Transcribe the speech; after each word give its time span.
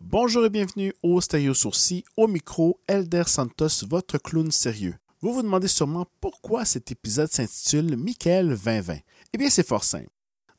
Bonjour 0.00 0.44
et 0.44 0.50
bienvenue 0.50 0.92
au 1.04 1.20
Stéréo 1.20 1.54
Sourcil, 1.54 2.02
au 2.16 2.26
micro 2.26 2.80
Elder 2.88 3.22
Santos, 3.26 3.86
votre 3.88 4.18
clown 4.18 4.50
sérieux. 4.50 4.96
Vous 5.20 5.32
vous 5.32 5.42
demandez 5.42 5.68
sûrement 5.68 6.06
pourquoi 6.20 6.64
cet 6.64 6.90
épisode 6.90 7.30
s'intitule 7.30 7.96
Michael 7.96 8.48
2020. 8.48 8.96
Eh 9.32 9.38
bien, 9.38 9.50
c'est 9.50 9.66
fort 9.66 9.84
simple. 9.84 10.10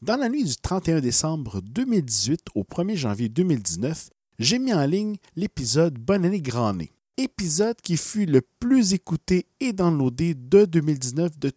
Dans 0.01 0.15
la 0.15 0.29
nuit 0.29 0.45
du 0.45 0.55
31 0.55 1.01
décembre 1.01 1.61
2018 1.61 2.47
au 2.55 2.63
1er 2.63 2.95
janvier 2.95 3.27
2019, 3.27 4.09
j'ai 4.39 4.59
mis 4.59 4.73
en 4.73 4.85
ligne 4.85 5.17
l'épisode 5.35 5.99
Bonne 5.99 6.23
année 6.23 6.41
grand 6.41 6.73
nez. 6.73 6.93
Épisode 7.17 7.81
qui 7.81 7.97
fut 7.97 8.25
le 8.25 8.41
plus 8.59 8.93
écouté 8.93 9.47
et 9.59 9.73
downloadé 9.73 10.33
de 10.33 10.63
2019 10.63 11.37
de 11.39 11.51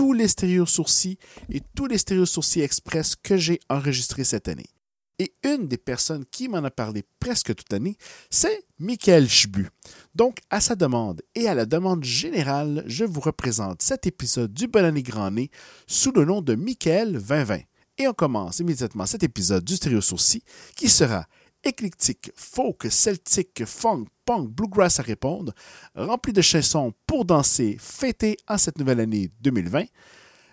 tous 0.00 0.14
les 0.14 0.28
stéréo 0.28 0.64
sourcils 0.64 1.18
et 1.52 1.60
tous 1.76 1.84
les 1.84 1.98
stéréo 1.98 2.24
sourcils 2.24 2.62
express 2.62 3.14
que 3.22 3.36
j'ai 3.36 3.60
enregistrés 3.68 4.24
cette 4.24 4.48
année. 4.48 4.70
Et 5.18 5.34
une 5.44 5.68
des 5.68 5.76
personnes 5.76 6.24
qui 6.24 6.48
m'en 6.48 6.64
a 6.64 6.70
parlé 6.70 7.04
presque 7.18 7.54
toute 7.54 7.70
l'année, 7.70 7.98
c'est 8.30 8.64
Michael 8.78 9.28
Chbu. 9.28 9.68
Donc, 10.14 10.38
à 10.48 10.62
sa 10.62 10.74
demande 10.74 11.20
et 11.34 11.48
à 11.48 11.54
la 11.54 11.66
demande 11.66 12.02
générale, 12.02 12.82
je 12.86 13.04
vous 13.04 13.20
représente 13.20 13.82
cet 13.82 14.06
épisode 14.06 14.54
du 14.54 14.68
Bonne 14.68 14.86
année 14.86 15.02
Grand 15.02 15.32
Nez 15.32 15.50
sous 15.86 16.12
le 16.12 16.24
nom 16.24 16.40
de 16.40 16.54
Michael 16.54 17.18
2020. 17.18 17.58
Et 17.98 18.08
on 18.08 18.14
commence 18.14 18.60
immédiatement 18.60 19.04
cet 19.04 19.22
épisode 19.22 19.64
du 19.64 19.76
Stéréo 19.76 20.00
Sourcil 20.00 20.40
qui 20.76 20.88
sera 20.88 21.26
éclectique, 21.64 22.30
folk, 22.34 22.86
celtique, 22.90 23.64
funk, 23.64 24.04
punk, 24.24 24.50
bluegrass 24.50 25.00
à 25.00 25.02
répondre, 25.02 25.52
rempli 25.94 26.32
de 26.32 26.42
chansons 26.42 26.92
pour 27.06 27.24
danser, 27.24 27.76
fêter 27.78 28.36
en 28.48 28.58
cette 28.58 28.78
nouvelle 28.78 29.00
année 29.00 29.30
2020. 29.40 29.84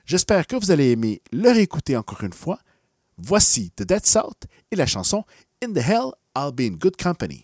J'espère 0.06 0.48
que 0.48 0.56
vous 0.56 0.72
allez 0.72 0.92
aimer 0.92 1.22
le 1.32 1.50
réécouter 1.50 1.98
encore 1.98 2.24
une 2.24 2.34
fois. 2.34 2.60
Voici 3.18 3.72
The 3.72 3.84
Dead 3.84 4.06
South 4.06 4.46
et 4.72 4.76
la 4.76 4.86
chanson 4.86 5.24
In 5.64 5.74
the 5.74 5.78
Hell, 5.78 6.12
I'll 6.36 6.52
Be 6.54 6.62
in 6.62 6.78
Good 6.78 6.98
Company. 7.02 7.42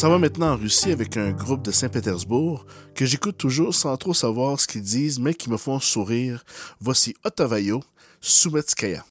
S'en 0.00 0.08
va 0.08 0.18
maintenant 0.18 0.52
en 0.52 0.56
Russie 0.56 0.92
avec 0.92 1.18
un 1.18 1.30
groupe 1.30 1.60
de 1.60 1.70
Saint-Pétersbourg 1.70 2.64
que 2.94 3.04
j'écoute 3.04 3.36
toujours 3.36 3.74
sans 3.74 3.94
trop 3.98 4.14
savoir 4.14 4.58
ce 4.58 4.66
qu'ils 4.66 4.80
disent, 4.80 5.20
mais 5.20 5.34
qui 5.34 5.50
me 5.50 5.58
font 5.58 5.78
sourire. 5.78 6.42
Voici 6.80 7.14
Otavayo, 7.22 7.82
Soumetskaya. 8.22 9.04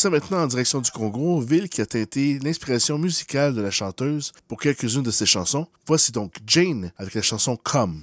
Ça 0.00 0.08
maintenant 0.08 0.38
en 0.38 0.46
direction 0.46 0.80
du 0.80 0.90
Congo, 0.90 1.40
ville 1.40 1.68
qui 1.68 1.82
a 1.82 1.84
été 1.84 2.38
l'inspiration 2.38 2.96
musicale 2.96 3.54
de 3.54 3.60
la 3.60 3.70
chanteuse 3.70 4.32
pour 4.48 4.58
quelques-unes 4.58 5.02
de 5.02 5.10
ses 5.10 5.26
chansons. 5.26 5.66
Voici 5.86 6.10
donc 6.10 6.36
Jane 6.46 6.90
avec 6.96 7.12
la 7.12 7.20
chanson 7.20 7.58
Come. 7.62 8.02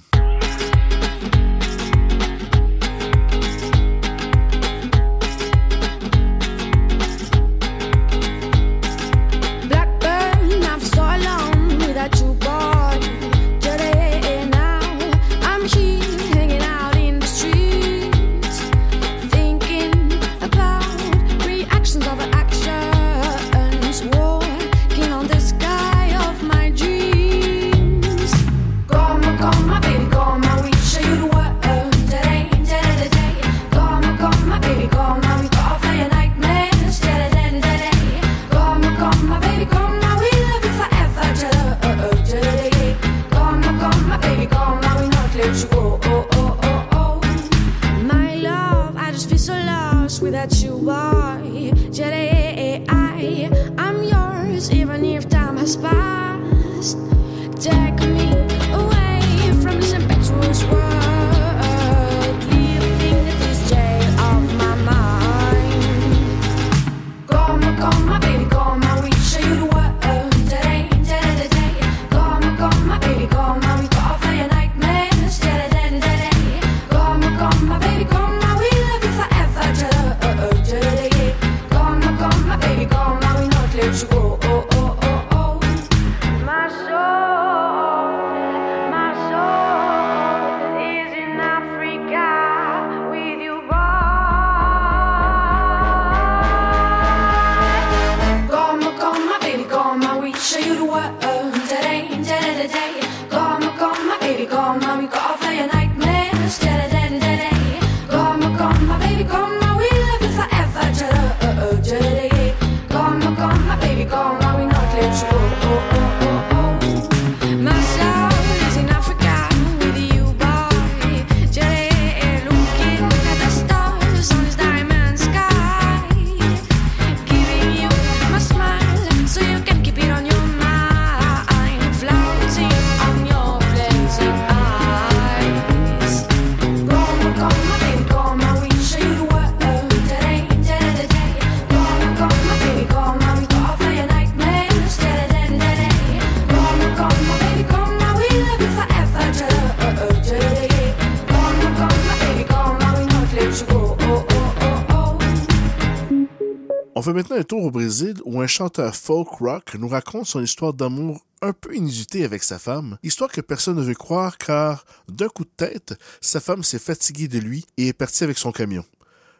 Chanteur 158.48 158.96
folk 158.96 159.28
rock 159.40 159.74
nous 159.78 159.88
raconte 159.88 160.26
son 160.26 160.42
histoire 160.42 160.72
d'amour 160.72 161.24
un 161.40 161.52
peu 161.52 161.74
inusitée 161.74 162.24
avec 162.24 162.42
sa 162.42 162.58
femme, 162.58 162.98
histoire 163.02 163.30
que 163.30 163.40
personne 163.40 163.76
ne 163.76 163.82
veut 163.82 163.94
croire 163.94 164.38
car, 164.38 164.84
d'un 165.08 165.28
coup 165.28 165.44
de 165.44 165.50
tête, 165.56 165.94
sa 166.20 166.40
femme 166.40 166.64
s'est 166.64 166.78
fatiguée 166.78 167.28
de 167.28 167.38
lui 167.38 167.64
et 167.76 167.88
est 167.88 167.92
partie 167.92 168.24
avec 168.24 168.38
son 168.38 168.50
camion. 168.50 168.84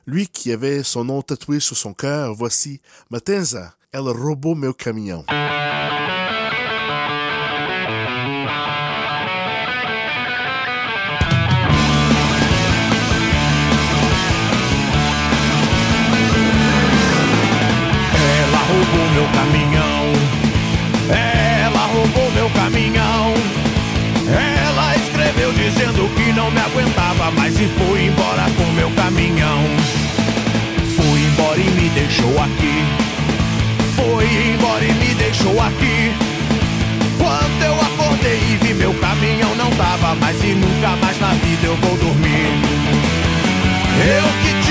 Lui 0.07 0.29
qui 0.29 0.53
avait 0.53 0.83
son 0.83 1.05
nom 1.05 1.23
tatoué 1.23 1.61
sur 1.61 1.77
son 1.77 1.93
cœur, 1.93 2.35
voici 2.35 2.81
Matenza, 3.11 3.75
El 3.93 4.09
Robo 4.09 4.55
Meu 4.55 4.73
Caminhão. 4.73 5.25
Meu 19.15 19.27
caminhão. 19.35 20.13
Ela 21.11 21.87
roubou 21.87 22.31
meu 22.33 22.51
caminhão. 22.51 23.35
Ela 24.29 24.97
escreveu 24.97 25.53
dizendo 25.53 26.09
que 26.15 26.33
não 26.33 26.51
me 26.51 26.61
aguentava 26.61 27.31
mais 27.33 27.59
e 27.59 27.67
foi 27.67 28.05
embora 28.05 28.47
com 28.57 28.65
meu 28.73 28.91
caminhão. 28.91 29.63
Foi 30.97 31.21
embora 31.21 31.59
e 31.59 31.71
me 31.71 31.89
deixou 31.91 32.41
aqui. 32.41 32.85
Foi 33.97 34.25
embora 34.55 34.85
e 34.85 34.93
me 34.93 35.15
deixou 35.15 35.61
aqui. 35.61 36.13
Quando 37.19 37.63
eu 37.63 37.75
acordei 37.75 38.39
e 38.53 38.59
vi 38.63 38.75
meu 38.75 38.95
caminhão 38.95 39.55
não 39.57 39.71
tava 39.73 40.15
mais 40.15 40.43
e 40.43 40.55
nunca 40.55 40.97
mais 40.97 41.19
na 41.21 41.33
vida 41.35 41.67
eu 41.67 41.77
vou 41.77 41.97
dormir. 41.97 42.49
Eu 44.01 44.29
que 44.43 44.51
tinha 44.65 44.68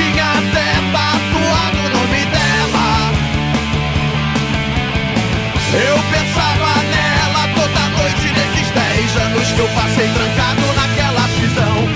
10 9.07 9.17
anos 9.17 9.51
que 9.53 9.59
eu 9.59 9.67
passei 9.69 10.09
trancado 10.09 10.61
naquela 10.75 11.27
prisão. 11.29 11.87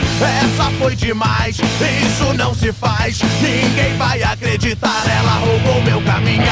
Essa 0.44 0.72
foi 0.80 0.96
demais, 0.96 1.58
isso 1.58 2.34
não 2.36 2.54
se 2.54 2.72
faz. 2.72 3.20
Ninguém 3.42 3.98
vai 3.98 4.24
acreditar, 4.24 5.04
ela 5.08 5.34
roubou 5.40 5.82
meu 5.84 6.02
caminhão. 6.04 6.46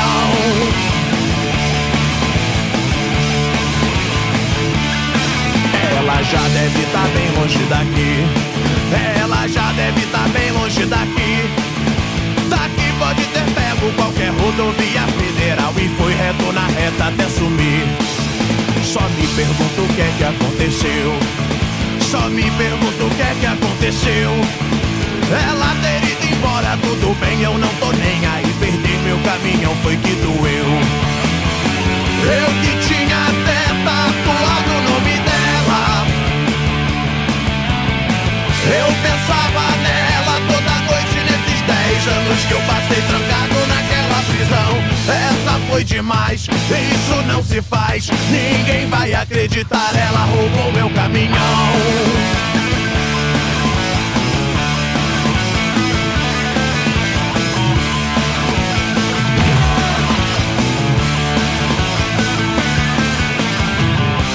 Ela 5.97 6.23
já 6.23 6.41
deve 6.49 6.79
estar 6.79 7.03
tá 7.03 7.07
bem 7.07 7.31
longe 7.39 7.59
daqui. 7.69 9.19
Ela 9.21 9.47
já 9.47 9.71
deve 9.71 10.01
estar 10.01 10.23
tá 10.23 10.27
bem 10.27 10.51
longe 10.51 10.85
daqui. 10.85 11.49
Daqui 12.49 12.93
pode 12.99 13.23
ter 13.27 13.45
pego 13.53 13.93
qualquer 13.95 14.31
rodovia 14.31 15.07
federal 15.17 15.73
e 15.77 15.87
foi 15.95 16.13
reto 16.13 16.51
na 16.51 16.67
reta 16.67 17.05
até 17.05 17.29
sumir. 17.29 18.18
Só 18.91 19.01
me 19.01 19.27
pergunto 19.35 19.83
o 19.83 19.87
que 19.93 20.01
é 20.01 20.11
que 20.17 20.23
aconteceu. 20.23 21.19
Só 22.09 22.27
me 22.27 22.41
pergunto 22.41 23.05
o 23.05 23.09
que 23.11 23.21
é 23.21 23.35
que 23.39 23.45
aconteceu. 23.45 24.31
Ela 25.29 25.75
ter 25.83 26.09
ido 26.09 26.35
embora, 26.35 26.75
tudo 26.81 27.15
bem, 27.19 27.39
eu 27.43 27.55
não 27.55 27.69
tô 27.75 27.91
nem 27.91 28.25
aí. 28.25 28.51
Perder 28.59 28.97
meu 29.05 29.19
caminhão 29.19 29.75
foi 29.83 29.95
que 29.95 30.09
doeu. 30.25 30.69
Eu 32.33 32.49
que 32.63 32.87
tinha 32.87 33.15
até 33.29 33.61
tatuado 33.85 34.71
o 34.73 34.81
nome 34.81 35.15
dela. 35.21 36.07
Eu 38.73 38.87
pensava 39.05 39.65
nela 39.85 40.41
toda 40.49 40.73
noite 40.89 41.17
nesses 41.29 41.61
dez 41.61 42.07
anos 42.07 42.39
que 42.43 42.53
eu 42.53 42.61
passei 42.61 43.01
trancado 43.07 43.67
naquela 43.69 44.19
prisão. 44.33 44.71
Essa 45.09 45.38
foi 45.69 45.83
demais, 45.83 46.41
isso 46.41 47.27
não 47.27 47.43
se 47.43 47.61
faz. 47.61 48.09
Ninguém 48.31 48.87
vai 48.89 49.13
acreditar, 49.13 49.91
ela 49.95 50.25
roubou 50.25 50.71
meu 50.71 50.89
caminhão. 50.89 51.29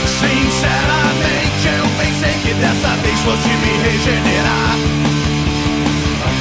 Sinceramente, 0.07 1.69
eu 1.69 1.85
pensei 1.99 2.35
que 2.43 2.55
dessa 2.61 2.97
vez 3.03 3.21
fosse 3.21 3.49
me 3.49 3.73
regenerar. 3.83 4.77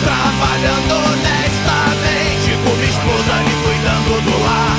Trabalhando 0.03 0.93
honestamente 1.07 2.57
com 2.63 2.75
minha 2.75 2.89
esposa 2.89 3.62
do 4.23 4.43
lar. 4.43 4.77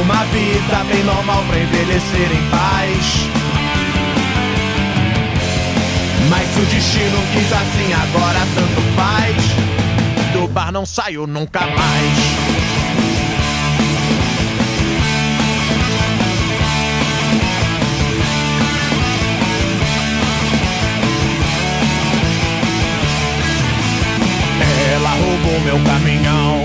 Uma 0.00 0.24
vida 0.24 0.84
bem 0.92 1.04
normal 1.04 1.44
pra 1.48 1.58
envelhecer 1.58 2.32
em 2.32 2.50
paz. 2.50 3.28
Mas 6.28 6.56
o 6.56 6.66
destino 6.66 7.18
quis 7.32 7.52
assim, 7.52 7.92
agora 7.92 8.40
tanto 8.54 8.80
faz. 8.96 9.36
Do 10.32 10.48
bar 10.48 10.72
não 10.72 10.84
saio 10.84 11.26
nunca 11.26 11.60
mais. 11.60 12.47
roubou 25.38 25.60
meu 25.60 25.78
caminhão. 25.84 26.64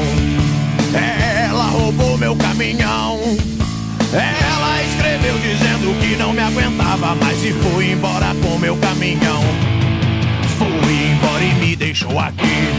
Ela 0.93 1.65
roubou 1.65 2.17
meu 2.17 2.35
caminhão. 2.35 3.19
Ela 4.11 4.83
escreveu 4.83 5.37
dizendo 5.39 5.99
que 5.99 6.15
não 6.15 6.33
me 6.33 6.39
aguentava 6.39 7.15
mais 7.15 7.43
e 7.43 7.53
foi 7.53 7.91
embora 7.91 8.35
com 8.41 8.57
meu 8.57 8.75
caminhão. 8.77 9.43
Foi 10.57 10.67
embora 10.67 11.43
e 11.43 11.53
me 11.55 11.75
deixou 11.75 12.19
aqui. 12.19 12.69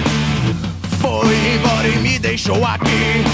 Foi 1.00 1.54
embora 1.54 1.88
e 1.88 1.96
me 1.98 2.18
deixou 2.18 2.64
aqui. 2.64 3.24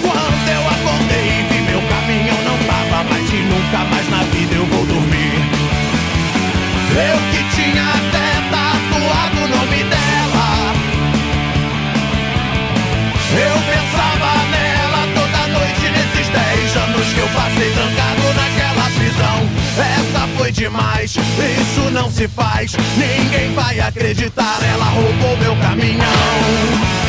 Quando 0.00 0.48
eu 0.48 0.68
acordei 0.68 1.28
e 1.28 1.52
vi 1.52 1.70
meu 1.70 1.82
caminhão 1.82 2.38
não 2.44 2.58
tava 2.66 3.04
mais 3.04 3.32
e 3.32 3.36
nunca 3.36 3.84
mais 3.90 4.08
na 4.10 4.22
vida 4.24 4.54
eu 4.54 4.66
vou 4.66 4.84
dormir. 4.86 5.38
Eu 6.96 7.18
que 7.30 7.54
tinha 7.54 7.82
até 7.82 8.37
passei 17.34 17.72
trancado 17.72 18.22
naquela 18.34 18.90
prisão. 18.90 19.48
Essa 19.78 20.28
foi 20.36 20.52
demais, 20.52 21.12
isso 21.12 21.90
não 21.90 22.10
se 22.10 22.28
faz. 22.28 22.72
Ninguém 22.96 23.54
vai 23.54 23.80
acreditar, 23.80 24.58
ela 24.62 24.84
roubou 24.84 25.36
meu 25.38 25.56
caminhão. 25.56 27.07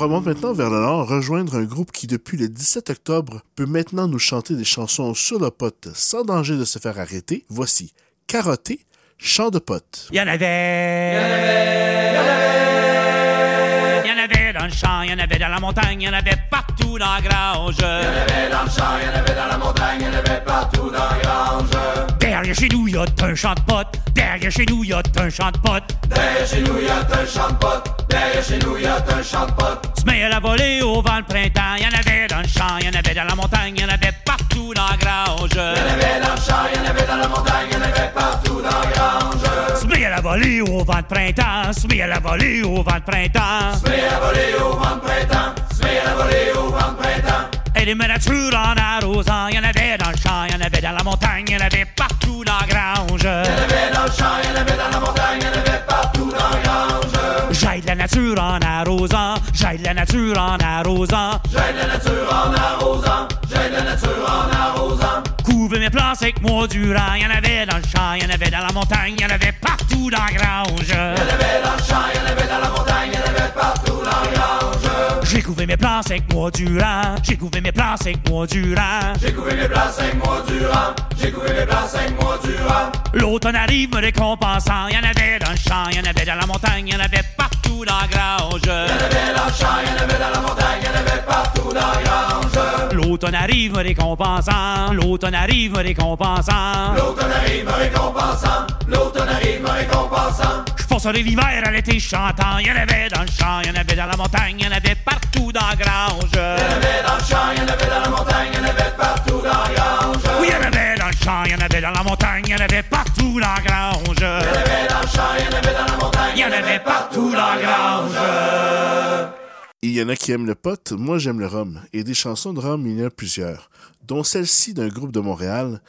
Remonte 0.00 0.24
maintenant 0.24 0.54
vers 0.54 0.70
le 0.70 0.80
nord, 0.80 1.06
rejoindre 1.06 1.56
un 1.56 1.64
groupe 1.64 1.92
qui, 1.92 2.06
depuis 2.06 2.38
le 2.38 2.48
17 2.48 2.88
octobre, 2.88 3.42
peut 3.54 3.66
maintenant 3.66 4.08
nous 4.08 4.18
chanter 4.18 4.54
des 4.54 4.64
chansons 4.64 5.12
sur 5.12 5.38
le 5.38 5.50
pote 5.50 5.88
sans 5.94 6.24
danger 6.24 6.56
de 6.56 6.64
se 6.64 6.78
faire 6.78 6.98
arrêter. 6.98 7.44
Voici 7.50 7.92
Carotté, 8.26 8.80
chant 9.18 9.50
de 9.50 9.58
pote. 9.58 10.08
Il 10.10 10.16
y 10.16 10.20
en 10.20 10.26
avait. 10.26 11.12
Il 11.12 11.16
y 11.16 11.18
en 11.18 11.24
avait. 11.24 12.10
Il 12.12 12.16
y 12.16 12.18
en 12.18 12.22
avait. 12.22 14.00
Il 14.04 14.08
y 14.08 14.12
en 14.12 14.24
avait 14.24 14.52
dans 14.54 14.64
le 14.64 14.72
champ, 14.72 15.02
il 15.02 15.10
y 15.10 15.12
en 15.12 15.18
avait 15.18 15.38
dans 15.38 15.48
la 15.48 15.60
montagne, 15.60 16.00
il 16.00 16.06
y 16.06 16.08
en 16.08 16.14
avait 16.14 16.38
partout 16.50 16.98
dans 16.98 17.12
la 17.12 17.20
grange. 17.20 17.74
Il 17.78 17.82
y 17.82 17.84
en 17.84 18.22
avait 18.22 18.50
dans 18.50 18.62
le 18.62 18.70
champ, 18.70 18.96
il 18.98 19.06
y 19.06 19.10
en 19.10 19.18
avait 19.20 19.34
dans 19.34 19.46
la 19.48 19.58
montagne, 19.58 19.98
il 20.00 20.06
y 20.06 20.08
en 20.08 20.14
avait 20.14 20.44
partout 20.44 20.90
dans 20.90 20.92
la 20.92 21.18
grange. 21.22 22.19
Derrière 22.30 22.54
chez 22.54 22.68
nous, 22.68 22.86
il 22.86 22.94
y 22.94 22.96
a 22.96 23.04
un 23.24 23.34
champ 23.34 23.54
de 23.54 23.60
pote. 23.62 23.88
Derrière 24.14 24.52
chez 24.52 24.64
nous, 24.66 24.84
il 24.84 24.90
y 24.90 24.92
a 24.92 24.98
un 24.98 25.30
champ 25.30 25.50
de 25.50 25.58
pote. 25.58 25.82
Derrière 26.08 26.46
chez 26.46 26.60
nous, 26.60 26.78
il 26.78 26.86
y 26.86 26.88
a 26.88 26.98
un 26.98 27.26
champ 27.26 27.48
de 27.48 27.54
pote. 27.56 28.06
Derrière 28.08 28.44
chez 28.44 28.58
nous, 28.58 28.76
il 28.76 28.84
y 28.84 28.86
a 28.86 28.94
un 28.94 29.22
champ 29.24 29.46
de 29.46 29.52
pote. 29.52 29.98
Se 29.98 30.04
met 30.04 30.22
à 30.22 30.28
la 30.28 30.38
volée 30.38 30.80
au 30.80 31.02
vent 31.02 31.16
le 31.16 31.24
printemps. 31.24 31.74
Il 31.78 31.82
y 31.82 31.86
en 31.86 31.98
avait 31.98 32.28
dans 32.28 32.38
le 32.38 32.46
champ, 32.46 32.78
il 32.78 32.86
y 32.86 32.88
en 32.88 32.96
avait 32.96 33.14
dans 33.14 33.24
la 33.24 33.34
montagne, 33.34 33.74
il 33.76 33.82
y 33.82 33.84
en 33.84 33.88
avait 33.88 34.14
partout 34.24 34.72
dans 34.72 34.86
la 34.86 34.96
grange. 34.96 35.50
Il 35.50 35.58
y 35.58 35.58
en 35.58 35.92
avait 35.92 36.20
dans 36.24 36.30
le 36.30 36.40
champ, 36.40 36.62
il 36.72 36.78
y 36.78 36.86
en 36.86 36.90
avait 36.90 37.06
dans 37.08 37.16
la 37.16 37.28
montagne, 37.28 37.66
il 37.68 37.74
y 37.74 37.76
en 37.76 37.82
avait 37.82 38.12
partout 38.14 38.62
dans 38.62 38.78
la 38.78 38.90
grange. 38.92 39.80
Se 39.80 39.86
met 39.88 40.04
à 40.04 40.10
la 40.10 40.20
volée 40.20 40.60
au 40.60 40.84
vent 40.84 40.98
de 40.98 41.06
printemps. 41.12 41.72
Se 41.72 41.86
met 41.88 42.02
à 42.02 42.06
la 42.06 42.20
volée 42.20 42.62
au 42.62 42.82
vent 42.84 42.94
de 42.94 43.10
printemps. 43.10 43.74
Se 43.74 43.90
met 43.90 44.04
à 44.04 44.10
la 44.12 44.20
volée 44.20 44.54
au 44.62 44.76
vent 44.76 44.94
de 44.94 45.00
printemps. 45.00 45.54
Se 45.74 45.82
met 45.82 45.98
à 45.98 46.04
la 46.04 46.14
volée 46.14 46.52
au 46.54 46.70
vent 46.70 46.92
de 46.92 46.96
printemps. 46.96 47.50
Et 47.74 47.84
des 47.86 47.94
nature 47.96 48.54
en 48.54 48.74
arrosant. 48.78 49.48
Il 49.48 49.56
y 49.56 49.58
en 49.58 49.64
avait 49.64 49.96
dans 49.98 50.10
le 50.10 50.16
champ, 50.16 50.44
il 50.44 50.52
y 50.52 50.56
en 50.56 50.60
avait 50.60 50.80
dans 50.80 50.92
la 50.92 51.02
montagne, 51.02 51.44
il 51.48 51.54
y 51.54 51.56
en 51.56 51.64
avait 51.64 51.86
partout 52.00 52.42
dans 52.44 52.58
la 52.60 52.66
grange. 52.66 53.26
Avait 53.26 53.92
dans 53.92 54.04
le 54.04 54.10
champ, 54.10 54.36
avait 54.56 54.76
dans 54.76 54.90
la 54.90 55.00
montagne, 55.00 55.42
avait 55.44 55.82
partout 55.86 56.30
dans 56.30 56.48
la 56.48 56.62
grange. 56.64 57.50
J'aide 57.50 57.84
la 57.86 57.94
nature 57.94 58.40
en 58.40 58.58
arrosant. 58.60 59.34
J'aide 59.52 59.82
la 59.84 59.92
nature 59.92 60.38
en 60.38 60.56
arrosant. 60.64 61.40
J'aide 61.52 61.76
la 61.76 61.86
nature 61.86 62.28
en 62.30 62.54
arrosant. 62.54 63.28
J'aide 63.50 63.72
la 63.72 63.82
nature 63.82 64.24
en 64.26 64.48
arrosant. 64.56 65.22
Couvre 65.44 65.78
mes 65.78 65.90
plantes 65.90 66.22
avec 66.22 66.40
moi 66.40 66.66
durant. 66.66 67.12
Il 67.16 67.22
y 67.22 67.26
en 67.26 67.36
avait 67.36 67.66
dans 67.66 67.76
le 67.76 67.82
champ, 67.82 68.14
il 68.14 68.22
y 68.22 68.26
en 68.26 68.30
avait 68.30 68.50
dans 68.50 68.66
la 68.66 68.72
montagne, 68.72 69.14
il 69.18 69.22
y 69.22 69.26
en 69.26 69.34
avait 69.34 69.52
partout 69.60 70.10
dans 70.10 70.24
la 70.24 70.32
grange. 70.32 70.70
Il 70.80 70.94
y 70.94 70.94
en 70.94 71.34
avait 71.34 71.60
dans 71.62 71.76
le 71.76 71.84
champ, 71.86 72.06
il 72.12 72.18
y 72.18 72.22
en 72.22 72.32
avait 72.32 72.48
dans 72.48 72.60
la 72.60 72.68
montagne, 72.70 73.10
il 73.12 73.14
y 73.14 73.18
en 73.18 73.28
avait 73.28 73.52
partout 73.52 74.00
dans 74.02 74.20
la 74.24 74.30
grange. 74.32 74.90
J'ai 75.24 75.42
couvé 75.42 75.66
mes 75.66 75.76
plantes 75.76 76.10
avec 76.10 76.32
moi 76.32 76.50
durant. 76.50 77.14
J'ai 77.22 77.36
couvé 77.36 77.60
mes 77.60 77.72
plantes 77.72 78.00
avec 78.00 78.28
moi 78.28 78.46
durant. 78.46 79.12
J'ai 79.20 79.32
couvé 79.32 79.54
mes 79.54 79.68
plans 79.68 79.92
cinq 79.92 80.14
mois 80.24 80.42
durant. 80.46 80.89
J'ai 81.20 81.30
couvé 81.32 81.52
mes 81.52 81.66
plans 81.66 81.86
cinq 81.86 82.20
mois 82.20 82.38
durant. 82.42 82.90
L'automne 83.12 83.56
arrive 83.56 83.90
me 83.94 84.00
récompensant. 84.00 84.88
Il 84.88 84.94
y 84.94 84.98
en 84.98 85.02
avait 85.02 85.38
dans 85.38 85.50
le 85.50 85.56
champ, 85.56 85.84
il 85.90 85.96
y 85.96 86.00
en 86.00 86.10
avait 86.10 86.24
dans 86.24 86.34
la 86.34 86.46
montagne, 86.46 86.84
il 86.86 86.94
y 86.94 86.96
en 86.96 87.00
avait 87.00 87.24
partout 87.36 87.84
dans 87.84 87.98
la 88.00 88.06
grange. 88.06 88.62
Il 88.64 88.68
y 88.68 88.70
en 88.70 89.04
avait 89.04 89.34
dans 89.36 89.44
le 89.44 89.52
champ, 89.52 89.76
il 89.84 89.90
y 89.90 89.92
en 89.92 90.02
avait 90.02 90.18
dans 90.18 90.30
la 90.30 90.40
montagne, 90.40 90.80
il 90.80 90.86
y 90.86 90.88
en 90.88 90.98
avait 90.98 91.22
partout 91.26 91.72
dans 91.72 91.80
la 91.80 92.02
grange. 92.02 92.94
L'automne 92.94 93.34
arrive 93.34 93.72
me 93.72 93.78
récompensant. 93.78 94.92
L'automne 94.92 95.34
arrive 95.34 95.72
me 95.72 95.78
récompensant. 95.78 96.94
L'automne 96.96 97.32
arrive 97.32 97.66
me 97.66 97.72
récompensant. 97.72 98.66
L'automne 98.88 99.28
arrive 99.28 99.62
me 99.62 99.70
récompensant. 99.70 100.69
Passerai 101.02 101.22
l'hiver 101.22 101.62
à 101.64 101.70
l'été 101.70 101.98
chantant. 101.98 102.58
Il 102.58 102.66
y 102.66 102.70
en 102.70 102.76
avait 102.76 103.08
dans 103.08 103.22
le 103.22 103.26
champ, 103.26 103.60
il 103.62 103.68
y 103.68 103.70
en 103.70 103.80
avait 103.80 103.96
dans 103.96 104.04
la 104.04 104.16
montagne, 104.18 104.56
il 104.58 104.66
y 104.66 104.68
en 104.68 104.72
avait 104.72 104.94
partout 105.02 105.50
dans 105.50 105.66
la 105.66 105.74
grange. 105.74 106.28
Il 106.34 106.36
y 106.36 106.38
en 106.38 106.76
avait 106.76 107.02
dans 107.02 107.16
le 107.16 107.24
champ, 107.24 107.36
il 107.54 107.58
y 107.58 107.62
en 107.62 107.68
avait 107.72 107.86
dans 107.88 108.00
la 108.02 108.08
montagne, 108.10 108.48
il 108.52 108.58
y 108.58 108.60
en 108.60 108.68
avait 108.68 108.96
partout 108.98 109.40
dans 109.40 109.48
la 109.48 109.74
grange. 109.74 110.22
Oui, 110.42 110.48
il 110.48 110.52
y 110.52 110.56
en 110.56 110.60
avait 110.60 110.98
dans 110.98 111.06
le 111.06 111.24
champ, 111.24 111.44
il 111.46 111.52
y 111.52 111.54
en 111.54 111.60
avait 111.60 111.80
dans 111.80 111.90
la 111.90 112.02
montagne, 112.02 112.42
il 112.44 112.50
y 112.50 112.54
en 112.54 112.60
avait 112.60 112.82
partout 112.82 113.40
dans 113.40 113.54
la 113.54 113.62
grange. 113.62 114.16
Il 114.18 114.20
y 114.20 114.26
en 114.26 114.60
avait 114.60 114.88
dans 114.90 115.00
le 115.00 115.06
champ, 115.06 115.22
il 115.38 115.42
y 115.42 115.48
en 115.48 115.56
avait 115.56 115.72
dans 115.72 115.86
la 115.86 115.96
montagne, 115.96 116.32
Il 116.34 116.40
y 116.40 116.44
en 116.44 116.52
avait 116.52 116.80
partout 116.80 117.30
dans 117.30 117.54
la 117.54 117.62
grange. 117.62 119.34
Il 119.80 119.92
y 119.92 120.02
en 120.02 120.08
a 120.10 120.16
qui 120.16 120.32
aiment 120.32 120.46
le 120.46 120.54
pot, 120.54 120.92
moi 120.92 121.16
j'aime 121.16 121.40
le 121.40 121.46
rhum. 121.46 121.80
Et 121.94 122.04
des 122.04 122.12
chansons 122.12 122.52
de 122.52 122.60
rhum, 122.60 122.86
il 122.86 122.98
y 122.98 123.02
en 123.02 123.06
a 123.06 123.10
plusieurs, 123.10 123.70
dont 124.06 124.22
celle-ci 124.22 124.74
d'un 124.74 124.88
groupe 124.88 125.12
de 125.12 125.20
Montréal, 125.20 125.80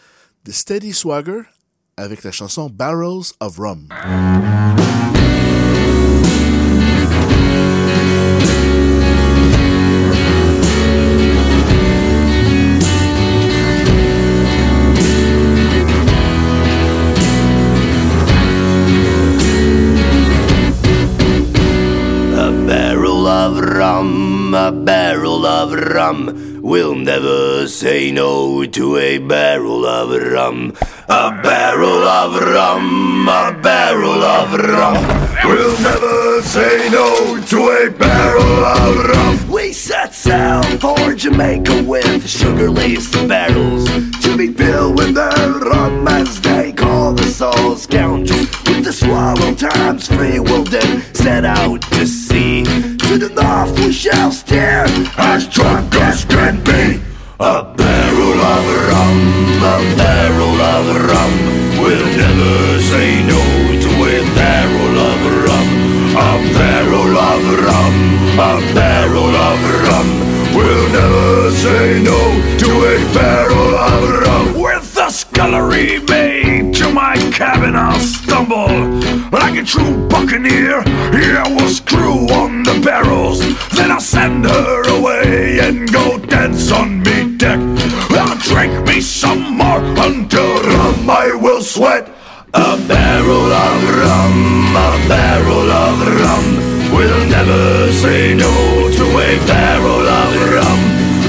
The 0.46 0.54
Steady 0.54 0.94
Swagger, 0.94 1.42
avec 1.98 2.24
la 2.24 2.32
chanson 2.32 2.70
Barrels 2.70 3.34
of 3.40 3.58
Rum. 3.60 3.88
A 22.34 22.52
barrel 22.68 23.28
of 23.28 23.60
rum, 23.60 24.54
a 24.56 24.72
barrel 24.72 25.46
of 25.46 25.74
rum. 25.74 26.60
We'll 26.62 26.96
never 26.96 27.68
say 27.68 28.12
no 28.12 28.66
to 28.66 28.98
a 28.98 29.18
barrel 29.18 29.86
of 29.86 30.10
rum. 30.32 30.74
A 31.12 31.30
barrel 31.44 32.04
of 32.04 32.42
rum, 32.42 33.28
a 33.28 33.60
barrel 33.62 34.24
of 34.24 34.54
rum. 34.54 34.96
We'll 35.44 35.78
never 35.82 36.42
say 36.42 36.88
no 36.90 37.38
to 37.48 37.58
a 37.68 37.92
barrel 37.92 38.64
of 38.64 39.06
rum. 39.10 39.52
We 39.52 39.74
set 39.74 40.14
sail 40.14 40.64
for 40.80 41.14
Jamaica 41.14 41.84
with 41.84 42.30
sugar-laced 42.30 43.28
barrels 43.28 43.90
to 44.24 44.38
be 44.38 44.54
filled 44.54 45.00
with 45.00 45.16
their 45.16 45.50
rum 45.50 46.08
as 46.08 46.40
they 46.40 46.72
call 46.72 47.12
the 47.12 47.28
soul 47.28 47.76
scoundrels. 47.76 48.48
With 48.66 48.86
the 48.86 48.94
swallow 48.94 49.54
times 49.54 50.08
free 50.08 50.40
we'll 50.40 50.64
then 50.64 51.02
set 51.14 51.44
out 51.44 51.82
to 51.92 52.08
sea. 52.08 52.64
To 52.64 53.18
the 53.18 53.34
north 53.36 53.78
we 53.80 53.92
shall 53.92 54.32
steer 54.32 54.86
as 55.18 55.46
drunk 55.50 55.94
as 55.96 56.24
can 56.24 56.64
be. 56.64 57.11
A 57.44 57.64
barrel 57.64 58.40
of 58.54 58.66
rum, 58.90 59.18
a 59.66 59.96
barrel 59.98 60.62
of 60.62 60.86
rum. 61.10 61.34
We'll 61.82 62.06
never 62.16 62.80
say 62.82 63.24
no 63.26 63.42
to 63.82 63.90
a 64.14 64.22
barrel 64.38 65.00
of 65.10 65.22
rum. 65.46 65.68
A 66.14 66.38
barrel 66.54 67.18
of 67.18 67.42
rum, 67.66 67.96
a 68.38 68.74
barrel 68.76 69.36
of 69.36 69.60
rum. 69.88 70.08
We'll 70.56 70.90
never 70.94 71.50
say 71.50 72.04
no 72.04 72.20
to 72.60 72.70
a 72.94 73.14
barrel 73.16 73.76
of 73.76 74.20
rum. 74.22 74.71
Scullery 75.42 75.98
maid 76.08 76.76
to 76.76 76.94
my 76.94 77.16
cabin 77.34 77.76
I'll 77.76 78.00
stumble 78.00 78.70
like 79.32 79.58
a 79.58 79.64
true 79.64 80.08
buccaneer. 80.08 80.84
Yeah, 81.18 81.48
we'll 81.48 81.68
screw 81.68 82.30
on 82.30 82.62
the 82.62 82.80
barrels, 82.86 83.40
then 83.72 83.90
I'll 83.90 84.00
send 84.00 84.46
her 84.46 85.00
away 85.00 85.58
and 85.60 85.92
go 85.92 86.20
dance 86.20 86.72
on 86.72 87.00
me 87.00 87.38
deck. 87.38 87.60
I'll 88.12 88.38
drink 88.38 88.88
me 88.88 89.02
some 89.02 89.58
more 89.58 89.82
until 90.06 90.62
rum 90.62 91.10
I 91.10 91.34
will 91.42 91.64
sweat. 91.64 92.08
A 92.54 92.78
barrel 92.88 93.52
of 93.66 93.82
rum, 93.98 94.76
a 94.78 94.90
barrel 95.10 95.72
of 95.72 95.98
rum. 96.22 96.46
We'll 96.94 97.26
never 97.30 97.92
say 97.94 98.36
no 98.36 98.54
to 98.94 99.06
a 99.18 99.32
barrel 99.50 100.06
of 100.22 100.34
rum. 100.54 100.82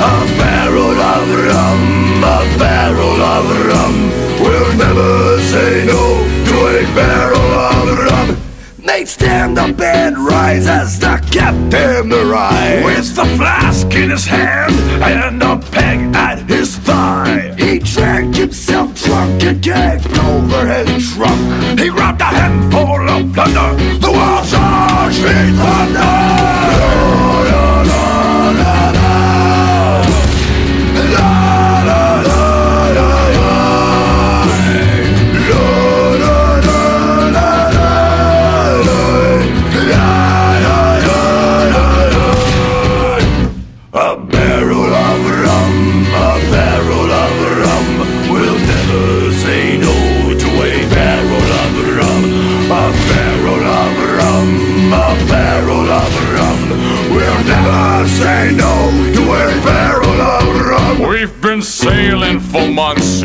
A 0.05 0.17
barrel 0.37 1.01
of 1.01 1.29
rum, 1.47 2.02
a 2.23 2.59
barrel 2.59 3.21
of 3.21 3.67
rum. 3.67 4.11
We'll 4.41 4.77
never 4.77 5.41
say 5.41 5.85
no 5.87 6.03
to 6.49 6.55
a 6.79 6.95
barrel 6.95 7.39
of 7.39 7.99
rum. 7.99 8.37
Mate, 8.85 9.09
stand 9.09 9.59
up 9.59 9.81
and 9.81 10.17
rise 10.19 10.67
as 10.67 10.99
the 10.99 11.17
captain 11.31 12.13
arrives. 12.13 12.85
With 12.85 13.15
the 13.15 13.25
flask 13.37 13.87
in 13.95 14.11
his 14.11 14.25
hand 14.25 14.75
and 15.03 15.43
a 15.43 15.57
peg 15.71 16.15
at 16.15 16.39
his 16.49 16.77
thigh. 16.79 17.55
He 17.59 17.79
drank 17.79 18.37
himself 18.37 18.95
drunk 19.03 19.43
and 19.45 19.63
gagged 19.63 20.19
over 20.19 20.67
his 20.67 21.15
trunk. 21.15 21.79
He 21.79 21.89
grabbed 21.89 22.21
a 22.21 22.25
handful 22.25 23.09
of 23.09 23.33
plunder. 23.33 23.71
The 23.99 24.11
world 24.11 24.47
charged 24.49 25.23
me 25.23 25.57
thunder. 25.57 26.52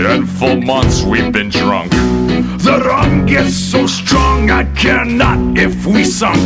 And 0.10 0.30
for 0.30 0.56
months 0.56 1.04
we've 1.04 1.32
been 1.32 1.50
drunk. 1.50 1.91
The 1.91 2.82
rum 2.86 3.26
gets 3.26 3.56
so 3.56 3.88
strong 3.88 4.50
I 4.50 4.63
care 4.74 5.06
not 5.06 5.58
if 5.58 5.86
we 5.86 6.04
sunk. 6.04 6.43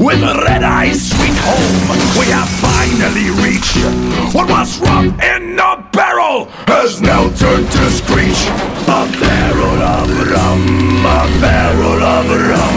With 0.00 0.22
red 0.22 0.62
eyes, 0.62 1.10
sweet 1.10 1.36
home, 1.42 1.98
we 2.18 2.26
have 2.32 2.48
finally 2.60 3.30
reached 3.44 3.76
what 4.34 4.48
was 4.48 4.80
rum 4.80 5.18
in 5.20 5.58
a 5.58 5.88
barrel 5.92 6.46
has 6.66 7.00
now 7.00 7.28
turned 7.36 7.70
to 7.70 7.90
screech. 7.90 8.42
A 8.88 9.04
barrel 9.20 9.80
of 9.82 10.08
rum, 10.30 10.64
a 11.04 11.22
barrel 11.40 12.02
of 12.02 12.26
rum. 12.50 12.76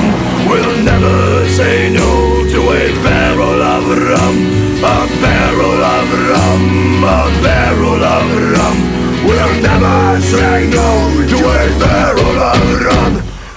We'll 0.50 0.84
never 0.84 1.48
say 1.50 1.92
no 1.94 2.12
to 2.54 2.60
a 2.72 2.86
barrel 3.04 3.62
of 3.62 3.84
rum. 3.88 4.38
A 4.84 5.08
barrel 5.22 5.84
of 5.96 6.08
rum, 6.30 7.04
a 7.04 7.22
barrel 7.42 8.04
of 8.04 8.58
rum. 8.58 8.95
We'll 9.26 9.62
never 9.62 10.22
say 10.22 10.70
no 10.70 10.90
to 11.32 11.38
a 11.38 11.80
barrel 11.80 12.38
of 12.52 12.82
rum. 12.86 13.14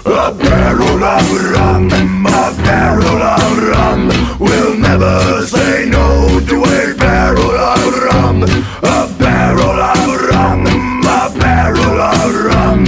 A 0.06 0.32
barrel 0.32 1.04
of 1.04 1.52
rum, 1.52 1.88
a 1.92 2.54
barrel 2.64 3.22
of 3.22 3.58
rum. 3.70 4.08
We'll 4.40 4.76
never 4.78 5.46
say 5.46 5.86
no 5.86 6.40
to 6.48 6.56
a 6.64 6.94
barrel 6.96 7.50
of 7.50 8.02
rum. 8.04 8.42
A 8.42 9.08
barrel 9.18 9.80
of 9.92 10.20
rum, 10.30 10.66
a 11.04 11.38
barrel 11.38 12.00
of 12.00 12.44
rum. 12.46 12.86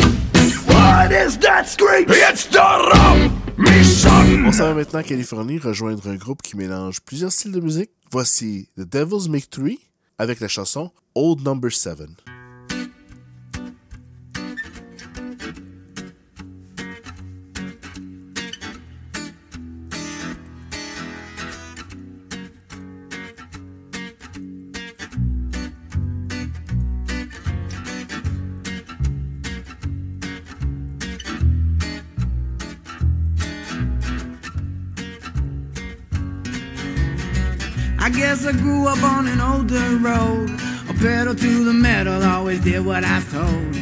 What 0.67 1.13
is 1.13 1.37
that 1.39 1.69
screech? 1.69 2.09
It's 2.09 2.47
the 2.47 2.61
rum. 2.61 3.37
On 4.47 4.53
s'en 4.53 4.75
maintenant 4.75 5.01
en 5.01 5.03
Californie 5.03 5.59
rejoindre 5.59 6.09
un 6.09 6.17
groupe 6.17 6.43
qui 6.43 6.57
mélange 6.57 7.01
plusieurs 7.03 7.31
styles 7.31 7.53
de 7.53 7.61
musique. 7.61 7.91
Voici 8.11 8.69
The 8.77 8.83
Devil's 8.83 9.29
Make 9.29 9.51
Three 9.51 9.79
avec 10.19 10.41
la 10.41 10.49
chanson 10.49 10.91
Old 11.15 11.43
Number 11.43 11.71
7. 11.71 12.40
Guess 38.31 38.47
I 38.47 38.53
grew 38.53 38.87
up 38.87 39.03
on 39.03 39.27
an 39.27 39.41
older 39.41 39.97
road. 39.97 40.51
A 40.89 40.95
pedal 40.95 41.35
to 41.35 41.65
the 41.65 41.73
metal, 41.73 42.23
always 42.23 42.61
did 42.61 42.87
what 42.87 43.03
I 43.03 43.17
was 43.17 43.33
told. 43.33 43.80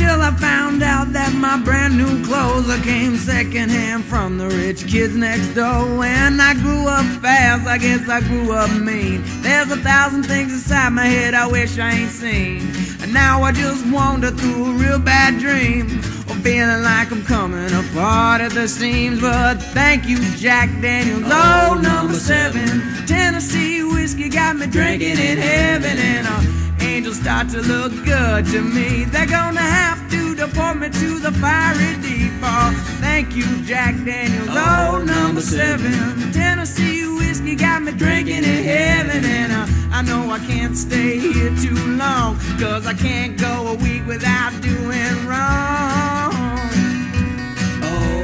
Until 0.00 0.22
I 0.22 0.30
found 0.36 0.82
out 0.82 1.12
that 1.12 1.34
my 1.34 1.62
brand 1.62 1.98
new 1.98 2.24
clothes 2.24 2.70
I 2.70 2.80
came 2.82 3.16
secondhand 3.16 4.02
from 4.06 4.38
the 4.38 4.48
rich 4.48 4.88
kids 4.88 5.14
next 5.14 5.48
door. 5.48 6.02
And 6.02 6.40
I 6.40 6.54
grew 6.54 6.88
up 6.88 7.04
fast, 7.20 7.66
I 7.66 7.76
guess 7.76 8.08
I 8.08 8.22
grew 8.22 8.50
up 8.50 8.70
mean. 8.80 9.22
There's 9.42 9.70
a 9.70 9.76
thousand 9.76 10.22
things 10.22 10.54
inside 10.54 10.94
my 10.94 11.04
head 11.04 11.34
I 11.34 11.46
wish 11.46 11.78
I 11.78 11.90
ain't 11.90 12.10
seen. 12.10 12.60
And 13.02 13.12
now 13.12 13.42
I 13.42 13.52
just 13.52 13.84
wander 13.92 14.30
through 14.30 14.70
a 14.70 14.72
real 14.72 14.98
bad 14.98 15.38
dream. 15.38 15.98
Or 16.30 16.36
feeling 16.36 16.82
like 16.82 17.12
I'm 17.12 17.22
coming 17.22 17.70
apart 17.70 18.40
at 18.40 18.52
the 18.52 18.68
seams. 18.68 19.20
But 19.20 19.56
thank 19.74 20.06
you, 20.06 20.18
Jack 20.36 20.70
Daniels. 20.80 21.24
Oh, 21.26 21.78
number 21.82 22.14
seven. 22.14 23.06
Tennessee 23.06 23.84
whiskey 23.84 24.30
got 24.30 24.56
me 24.56 24.66
drinking 24.66 25.18
in 25.18 25.36
heaven. 25.36 25.98
And 25.98 26.26
uh, 26.26 26.69
angels 26.82 27.20
start 27.20 27.48
to 27.50 27.60
look 27.60 27.92
good 28.04 28.46
to 28.46 28.60
me. 28.62 29.04
They're 29.04 29.26
gonna 29.26 29.60
have 29.60 30.10
to 30.10 30.34
deport 30.34 30.76
me 30.78 30.88
to 30.88 31.18
the 31.18 31.32
fiery 31.32 32.00
deep. 32.00 32.32
Oh, 32.42 32.72
thank 33.00 33.36
you, 33.36 33.46
Jack 33.64 33.94
Daniels. 34.04 34.48
Oh, 34.50 35.02
number 35.04 35.40
seven. 35.40 36.32
Tennessee 36.32 37.06
whiskey 37.18 37.54
got 37.56 37.82
me 37.82 37.92
drinking 37.92 38.44
in 38.44 38.64
heaven. 38.64 39.24
And 39.24 39.52
uh, 39.52 39.66
I 39.92 40.02
know 40.02 40.30
I 40.30 40.38
can't 40.40 40.76
stay 40.76 41.18
here 41.18 41.54
too 41.56 41.96
long. 41.96 42.38
Cause 42.58 42.86
I 42.86 42.94
can't 42.94 43.38
go 43.38 43.68
a 43.68 43.74
week 43.74 44.06
without 44.06 44.52
doing 44.60 45.26
wrong. 45.26 46.32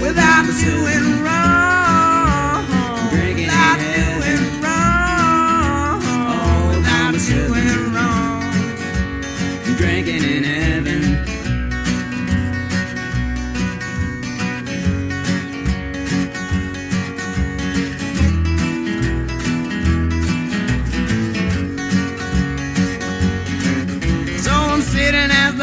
Without 0.00 0.46
doing 0.64 1.24
wrong. 1.24 1.95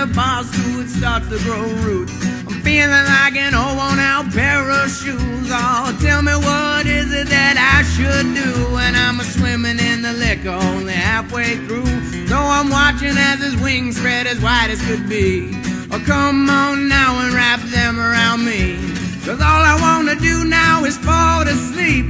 It 0.06 0.90
starts 0.90 1.30
to 1.30 1.40
grow 1.40 1.64
roots. 1.86 2.12
I'm 2.48 2.62
feeling 2.62 2.90
like 2.90 3.36
an 3.36 3.56
old 3.56 3.78
worn 3.78 4.00
out 4.00 4.30
pair 4.34 4.70
of 4.70 4.90
shoes. 4.92 5.50
Oh, 5.50 5.98
tell 6.02 6.22
me 6.22 6.34
what 6.34 6.86
is 6.86 7.14
it 7.14 7.30
that 7.30 7.56
I 7.56 7.84
should 7.96 8.36
do 8.36 8.74
when 8.74 8.96
I'm 8.96 9.22
a 9.22 9.24
swimming 9.24 9.80
in 9.80 10.02
the 10.02 10.12
liquor 10.14 10.50
only 10.50 10.94
halfway 10.94 11.56
through. 11.68 11.86
So 12.28 12.36
I'm 12.36 12.70
watching 12.70 13.16
as 13.16 13.40
his 13.40 13.56
wings 13.62 13.98
spread 13.98 14.28
as 14.28 14.42
wide 14.42 14.72
as 14.72 14.82
could 14.86 15.08
be. 15.08 15.52
Oh, 15.92 16.04
come 16.06 16.50
on 16.50 16.90
now 16.90 17.20
and 17.24 17.34
wrap 17.34 17.62
them 17.62 17.98
around 18.00 18.44
me. 18.44 18.76
Cause 19.24 19.40
all 19.40 19.64
I 19.64 19.78
wanna 19.80 20.16
do 20.20 20.44
now 20.44 20.84
is 20.84 20.98
fall 20.98 21.46
to 21.46 21.54
sleep. 21.54 22.08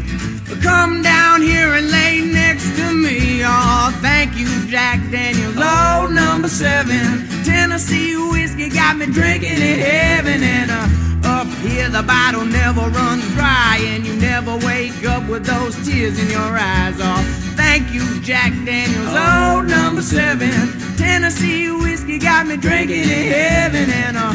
Come 0.61 1.01
down 1.01 1.41
here 1.41 1.73
and 1.73 1.89
lay 1.89 2.21
next 2.21 2.75
to 2.77 2.93
me. 2.93 3.41
Oh, 3.45 3.97
thank 4.01 4.37
you, 4.37 4.47
Jack 4.67 4.99
Daniels. 5.11 5.55
Oh, 5.57 6.07
number 6.11 6.47
seven. 6.47 7.27
Tennessee 7.43 8.15
whiskey 8.15 8.69
got 8.69 8.97
me 8.97 9.05
drinking 9.05 9.61
in 9.61 9.79
heaven. 9.79 10.43
And 10.43 10.71
uh, 10.71 10.87
up 11.25 11.47
here, 11.59 11.89
the 11.89 12.03
bottle 12.03 12.45
never 12.45 12.81
runs 12.89 13.27
dry. 13.33 13.79
And 13.81 14.05
you 14.05 14.15
never 14.15 14.55
wake 14.57 15.05
up 15.05 15.27
with 15.29 15.45
those 15.45 15.75
tears 15.85 16.19
in 16.19 16.29
your 16.29 16.57
eyes. 16.57 16.95
Oh, 16.99 17.23
thank 17.55 17.93
you, 17.93 18.21
Jack 18.21 18.51
Daniels. 18.65 19.07
Oh, 19.09 19.61
number 19.67 20.01
seven. 20.01 20.51
Tennessee 20.97 21.71
whiskey 21.71 22.19
got 22.19 22.47
me 22.47 22.57
drinking 22.57 23.03
in 23.03 23.31
heaven. 23.31 23.89
And 23.89 24.17
uh, 24.17 24.33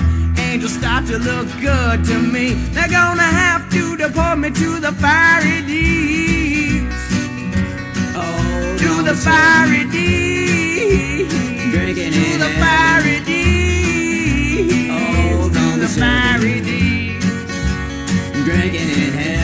angels 0.48 0.72
start 0.72 1.06
to 1.06 1.18
look 1.18 1.46
good 1.60 2.04
to 2.04 2.18
me. 2.18 2.54
They're 2.74 2.88
gonna 2.88 3.30
have 3.44 3.70
to 3.70 3.96
deport 3.96 4.38
me 4.38 4.50
to 4.50 4.80
the 4.80 4.92
fiery 4.92 5.60
deeps. 5.66 7.02
Oh, 8.16 8.76
to 8.82 9.02
the 9.08 9.14
fiery 9.14 9.84
deeps. 9.96 11.34
Drinking 11.72 12.12
to 12.12 12.38
the 12.44 12.50
fiery 12.62 13.20
deeps. 13.30 14.90
Oh, 14.90 15.50
to 15.56 15.80
the 15.80 15.88
fiery 15.88 16.60
deeps. 16.60 17.26
Drinking 18.44 18.88
in 19.04 19.12
heaven. 19.12 19.37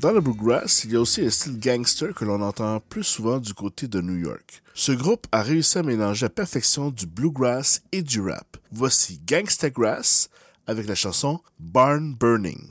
Dans 0.00 0.12
le 0.12 0.22
bluegrass, 0.22 0.84
il 0.84 0.92
y 0.92 0.96
a 0.96 1.00
aussi 1.00 1.20
un 1.20 1.28
style 1.28 1.60
gangster 1.60 2.14
que 2.14 2.24
l'on 2.24 2.40
entend 2.40 2.80
plus 2.80 3.04
souvent 3.04 3.38
du 3.38 3.52
côté 3.52 3.86
de 3.86 4.00
New 4.00 4.16
York. 4.16 4.62
Ce 4.72 4.92
groupe 4.92 5.26
a 5.30 5.42
réussi 5.42 5.76
à 5.76 5.82
mélanger 5.82 6.24
à 6.24 6.30
perfection 6.30 6.88
du 6.88 7.04
bluegrass 7.04 7.82
et 7.92 8.00
du 8.00 8.22
rap. 8.22 8.56
Voici 8.72 9.20
Gangsta 9.26 9.68
Grass 9.68 10.30
avec 10.66 10.88
la 10.88 10.94
chanson 10.94 11.40
Barn 11.58 12.14
Burning. 12.14 12.70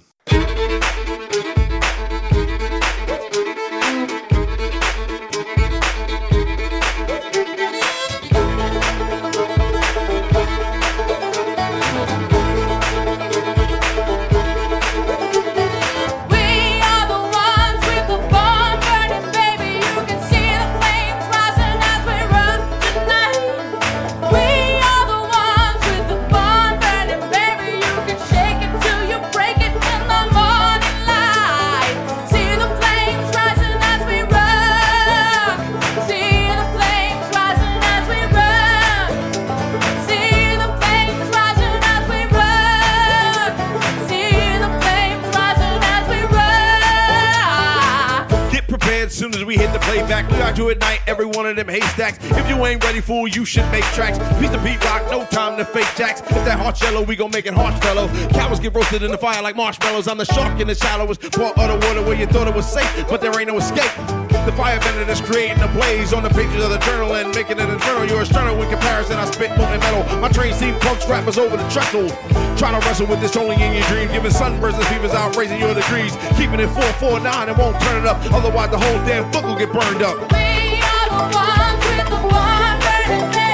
Soon 49.20 49.36
as 49.36 49.44
we 49.44 49.58
hit 49.58 49.74
the 49.74 49.80
playback. 49.80 50.32
We 50.32 50.38
got 50.38 50.56
to 50.56 50.70
ignite 50.70 51.02
every 51.06 51.26
one 51.26 51.46
of 51.46 51.58
them 51.58 51.68
haystacks. 51.68 52.18
If 52.22 52.48
you 52.48 52.66
ain't 52.66 52.82
ready, 52.82 53.02
fool, 53.02 53.28
you 53.28 53.44
should 53.44 53.70
make 53.70 53.84
tracks. 53.96 54.18
Piece 54.40 54.54
of 54.54 54.64
Pete 54.64 54.82
Rock, 54.86 55.12
no 55.12 55.26
time 55.26 55.58
to 55.58 55.66
fake 55.66 55.90
jacks. 55.98 56.22
If 56.22 56.46
that 56.46 56.58
hot 56.58 56.82
yellow, 56.82 57.04
we 57.04 57.18
gon' 57.18 57.30
make 57.32 57.46
it 57.46 57.54
harsh, 57.54 57.78
fellow. 57.82 58.08
Cowards 58.30 58.62
get 58.62 58.74
roasted 58.74 59.04
in 59.04 59.12
the 59.12 59.18
fire 59.18 59.42
like 59.42 59.58
marshmallows. 59.58 60.08
I'm 60.08 60.18
the 60.18 60.26
shark 60.26 60.62
in 60.62 60.68
the 60.68 60.76
shallowest 60.76 61.22
part 61.34 61.58
of 61.58 61.82
the 61.82 61.88
water 61.88 62.02
where 62.02 62.16
you 62.16 62.28
thought 62.28 62.48
it 62.48 62.56
was 62.56 62.72
safe, 62.72 62.90
but 63.10 63.20
there 63.20 63.38
ain't 63.38 63.50
no 63.50 63.58
escape. 63.58 64.29
The 64.46 64.54
fire 64.56 64.80
bender 64.80 65.06
that's 65.06 65.22
creating 65.22 65.62
a 65.62 65.68
blaze 65.68 66.12
on 66.14 66.24
the 66.24 66.30
pages 66.30 66.64
of 66.64 66.72
the 66.72 66.80
journal 66.80 67.14
and 67.16 67.34
making 67.36 67.60
it 67.60 67.70
infernal. 67.70 68.06
You're 68.08 68.22
a 68.22 68.26
sternal 68.26 68.62
in 68.62 68.70
comparison. 68.70 69.18
I 69.18 69.26
spit 69.26 69.56
molten 69.58 69.80
metal. 69.80 70.04
My 70.20 70.30
train 70.30 70.54
seen 70.54 70.74
punks 70.80 71.08
rappers 71.08 71.38
over 71.38 71.56
the 71.56 71.68
trestle. 71.70 72.10
Trying 72.58 72.80
to 72.80 72.88
wrestle 72.88 73.08
with 73.08 73.22
this 73.22 73.36
only 73.38 73.56
in 73.56 73.74
your 73.74 73.84
dream. 73.88 74.12
Giving 74.12 74.32
sunburns 74.32 74.76
and 74.76 74.86
fevers 74.88 75.12
out, 75.12 75.36
raising 75.36 75.60
your 75.60 75.74
degrees. 75.74 76.16
Keeping 76.36 76.60
it 76.60 76.68
449 76.68 77.50
and 77.50 77.58
won't 77.58 77.80
turn 77.82 78.02
it 78.02 78.08
up. 78.08 78.18
Otherwise, 78.34 78.72
the 78.72 78.80
whole 78.80 78.98
damn 79.06 79.30
book 79.32 79.44
will 79.44 79.58
get 79.58 79.72
burned 79.72 80.02
up. 80.02 80.18
We 80.32 80.82
are 80.82 81.08
the 81.14 81.24
ones 81.36 81.84
with 81.86 82.10
the 82.10 82.20
bomb 82.28 82.80
burning, 82.80 83.49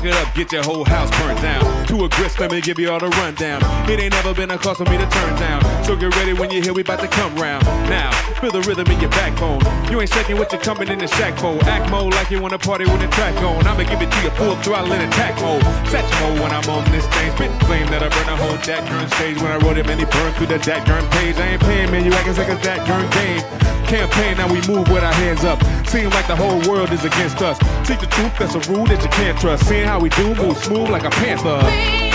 spark 0.00 0.14
it 0.14 0.26
up, 0.26 0.34
get 0.34 0.52
your 0.52 0.62
whole 0.62 0.84
house 0.84 1.10
burnt 1.18 1.40
down. 1.42 1.86
To 1.88 2.04
a 2.04 2.08
let 2.40 2.50
me 2.50 2.60
give 2.60 2.78
you 2.78 2.90
all 2.90 2.98
the 3.00 3.08
rundown. 3.08 3.62
It 3.90 4.00
ain't 4.00 4.12
never 4.12 4.34
been 4.34 4.50
a 4.50 4.58
cost 4.58 4.78
for 4.78 4.90
me 4.90 4.96
to 4.96 5.06
turn 5.06 5.38
down. 5.38 5.59
So 5.90 5.96
get 5.96 6.14
ready 6.14 6.34
when 6.34 6.52
you 6.52 6.62
hear 6.62 6.72
we 6.72 6.82
about 6.82 7.00
to 7.00 7.08
come 7.08 7.34
round. 7.34 7.66
Now, 7.90 8.12
feel 8.38 8.52
the 8.52 8.62
rhythm 8.62 8.86
in 8.94 9.00
your 9.00 9.10
backbone. 9.10 9.58
You 9.90 10.00
ain't 10.00 10.14
shaking 10.14 10.38
what 10.38 10.52
you're 10.52 10.62
coming 10.62 10.86
in 10.86 11.00
the 11.00 11.08
sack 11.08 11.36
for. 11.36 11.58
Act 11.66 11.90
mode 11.90 12.14
like 12.14 12.30
you 12.30 12.40
wanna 12.40 12.58
party 12.58 12.84
with 12.84 13.00
the 13.00 13.08
track 13.08 13.34
on. 13.42 13.66
I'ma 13.66 13.82
give 13.82 14.00
it 14.00 14.08
to 14.08 14.22
you 14.22 14.30
full 14.38 14.54
throttle 14.62 14.92
in 14.92 15.00
attack 15.00 15.34
mode. 15.42 15.60
Satch 15.90 16.06
mode 16.22 16.38
when 16.38 16.52
I'm 16.52 16.62
on 16.70 16.84
this 16.92 17.04
thing. 17.08 17.32
Spit 17.34 17.50
flame 17.66 17.90
that 17.90 18.04
I 18.04 18.08
burn 18.08 18.28
a 18.30 18.36
whole 18.36 18.54
that 18.54 18.86
turn 18.86 19.08
stage. 19.18 19.42
When 19.42 19.50
I 19.50 19.56
wrote 19.66 19.78
it, 19.78 19.86
man, 19.88 19.98
he 19.98 20.04
burned 20.04 20.36
through 20.36 20.54
the 20.54 20.58
that 20.58 20.86
turn 20.86 21.02
page. 21.10 21.34
I 21.38 21.58
ain't 21.58 21.62
paying, 21.62 21.90
man, 21.90 22.04
you 22.04 22.12
acting 22.12 22.36
like 22.36 22.54
a 22.54 22.58
that 22.62 22.86
turn 22.86 23.10
game. 23.10 23.42
Campaign, 23.90 24.36
now 24.38 24.46
we 24.46 24.62
move 24.70 24.86
with 24.94 25.02
our 25.02 25.12
hands 25.26 25.42
up. 25.42 25.58
Seem 25.90 26.08
like 26.10 26.28
the 26.28 26.36
whole 26.36 26.62
world 26.70 26.92
is 26.92 27.02
against 27.02 27.42
us. 27.42 27.58
Seek 27.82 27.98
the 27.98 28.06
truth, 28.06 28.30
that's 28.38 28.54
a 28.54 28.62
rule 28.70 28.86
that 28.86 29.02
you 29.02 29.10
can't 29.10 29.36
trust. 29.40 29.66
Seeing 29.66 29.88
how 29.90 29.98
we 29.98 30.08
do, 30.10 30.36
move 30.38 30.56
smooth 30.56 30.88
like 30.88 31.02
a 31.02 31.10
panther. 31.10 32.09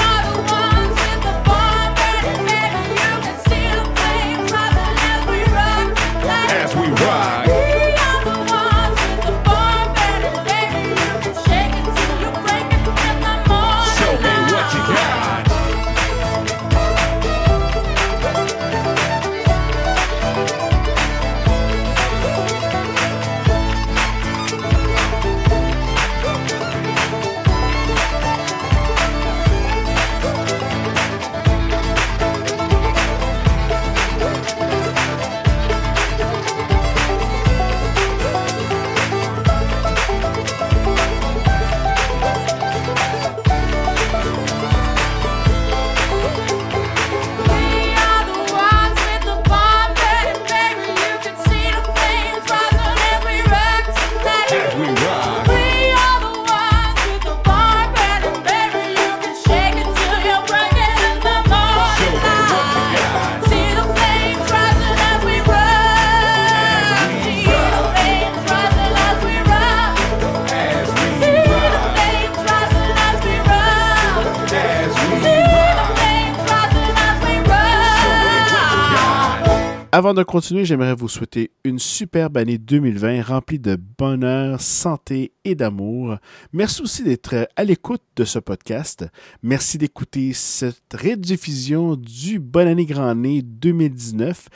Avant 80.05 80.13
de 80.13 80.21
continuer, 80.21 80.65
j'aimerais 80.65 80.93
vous 80.93 81.07
souhaiter 81.07 81.49
une 81.63 81.79
superbe 81.79 82.37
année 82.37 82.59
2020 82.59 83.23
remplie 83.23 83.57
de 83.57 83.75
bonheur, 83.97 84.61
santé 84.61 85.31
et 85.43 85.55
d'amour. 85.55 86.17
Merci 86.53 86.83
aussi 86.83 87.01
d'être 87.01 87.49
à 87.55 87.63
l'écoute 87.63 88.03
de 88.15 88.23
ce 88.23 88.37
podcast. 88.37 89.07
Merci 89.41 89.79
d'écouter 89.79 90.31
cette 90.33 90.93
rediffusion 90.93 91.95
du 91.95 92.37
Bonne 92.37 92.67
année 92.67 92.85
Grand 92.85 93.15
Nez 93.15 93.41
2019 93.41 94.47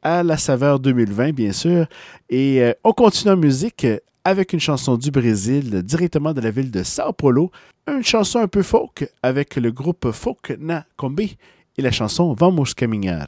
à 0.00 0.22
la 0.22 0.36
saveur 0.36 0.78
2020, 0.78 1.32
bien 1.32 1.50
sûr. 1.50 1.86
Et 2.30 2.62
euh, 2.62 2.72
on 2.84 2.92
continue 2.92 3.32
en 3.32 3.36
musique 3.36 3.88
avec 4.22 4.52
une 4.52 4.60
chanson 4.60 4.96
du 4.96 5.10
Brésil, 5.10 5.82
directement 5.82 6.32
de 6.32 6.40
la 6.40 6.52
ville 6.52 6.70
de 6.70 6.84
Sao 6.84 7.12
Paulo. 7.12 7.50
Une 7.88 8.04
chanson 8.04 8.38
un 8.38 8.46
peu 8.46 8.62
folk 8.62 9.10
avec 9.24 9.56
le 9.56 9.72
groupe 9.72 10.12
Folk 10.12 10.56
na 10.60 10.86
Combe 10.96 11.18
et 11.20 11.82
la 11.82 11.90
chanson 11.90 12.32
Vamos 12.32 12.74
Caminhar. 12.76 13.26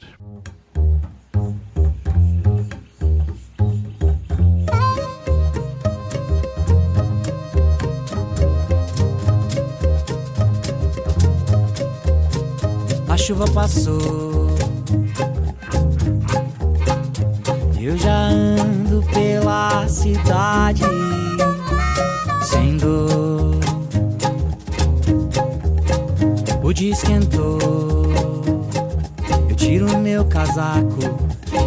Chuva 13.27 13.45
passou. 13.51 14.55
Eu 17.77 17.97
já 17.97 18.29
ando 18.29 19.03
pela 19.13 19.85
cidade 19.89 20.83
sem 22.41 22.77
dor. 22.77 23.59
O 26.63 26.71
dia 26.71 26.93
esquentou. 26.93 27.59
Eu 29.49 29.55
tiro 29.57 29.97
meu 29.97 30.23
casaco. 30.23 30.99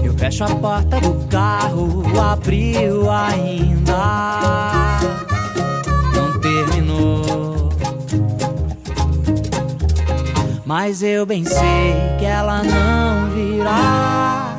Eu 0.03 0.14
fecho 0.14 0.44
a 0.44 0.55
porta 0.55 0.99
do 0.99 1.12
carro. 1.27 2.03
Abriu 2.18 3.11
ainda. 3.11 4.01
Não 6.14 6.40
terminou. 6.40 7.50
Mas 10.71 11.03
eu 11.03 11.27
bem 11.27 11.45
sei 11.45 11.97
que 12.17 12.25
ela 12.25 12.63
não 12.63 13.29
virá. 13.31 14.55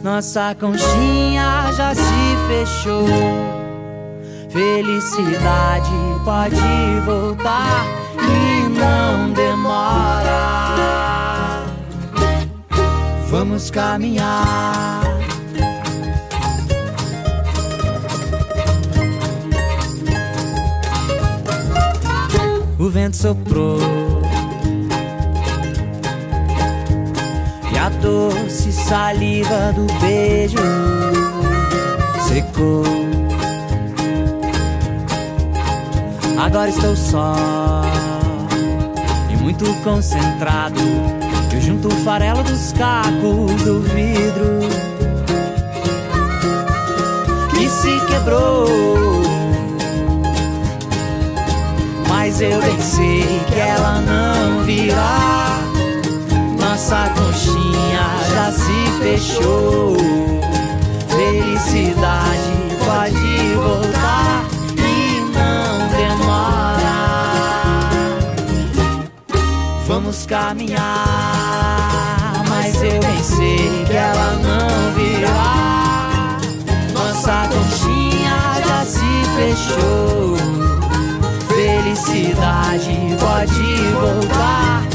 Nossa 0.00 0.54
conchinha 0.54 1.72
já 1.76 1.92
se 1.92 2.02
fechou. 2.46 3.04
Felicidade 4.48 5.90
pode 6.24 6.54
voltar 7.04 7.84
e 8.16 8.68
não 8.68 9.32
demora. 9.32 10.44
Vamos 13.26 13.72
caminhar. 13.72 15.02
O 22.78 22.88
vento 22.88 23.16
soprou 23.16 24.19
A 27.80 27.88
doce 27.88 28.70
saliva 28.72 29.72
do 29.72 29.86
beijo 30.00 30.58
secou. 32.28 32.84
Agora 36.38 36.68
estou 36.68 36.94
só 36.94 37.34
e 39.30 39.36
muito 39.38 39.64
concentrado. 39.82 40.78
Eu 41.50 41.60
junto 41.62 41.88
o 41.88 41.96
farelo 42.04 42.42
dos 42.42 42.70
cacos 42.72 43.62
do 43.62 43.80
vidro 43.80 44.60
que 47.50 47.66
se 47.66 47.98
quebrou. 48.08 48.68
Mas 52.08 52.42
eu 52.42 52.60
pensei 52.60 53.24
que 53.48 53.58
ela 53.58 54.02
não 54.02 54.64
virá 54.64 55.59
nossa 56.80 57.10
conchinha 57.10 58.04
já 58.30 58.50
se 58.50 58.86
fechou. 59.02 59.94
Felicidade 61.08 62.52
pode 62.82 63.54
voltar 63.54 64.46
e 64.78 65.20
não 65.20 65.88
demora. 65.90 66.98
Vamos 69.86 70.24
caminhar, 70.24 70.72
mas 72.48 72.74
eu 72.82 72.98
pensei 72.98 73.84
que 73.84 73.92
ela 73.94 74.38
não 74.38 74.94
virá. 74.94 76.38
Nossa 76.94 77.46
conchinha 77.48 78.56
já 78.66 78.86
se 78.86 79.24
fechou. 79.36 80.34
Felicidade 81.46 82.96
pode 83.20 83.76
voltar. 84.00 84.89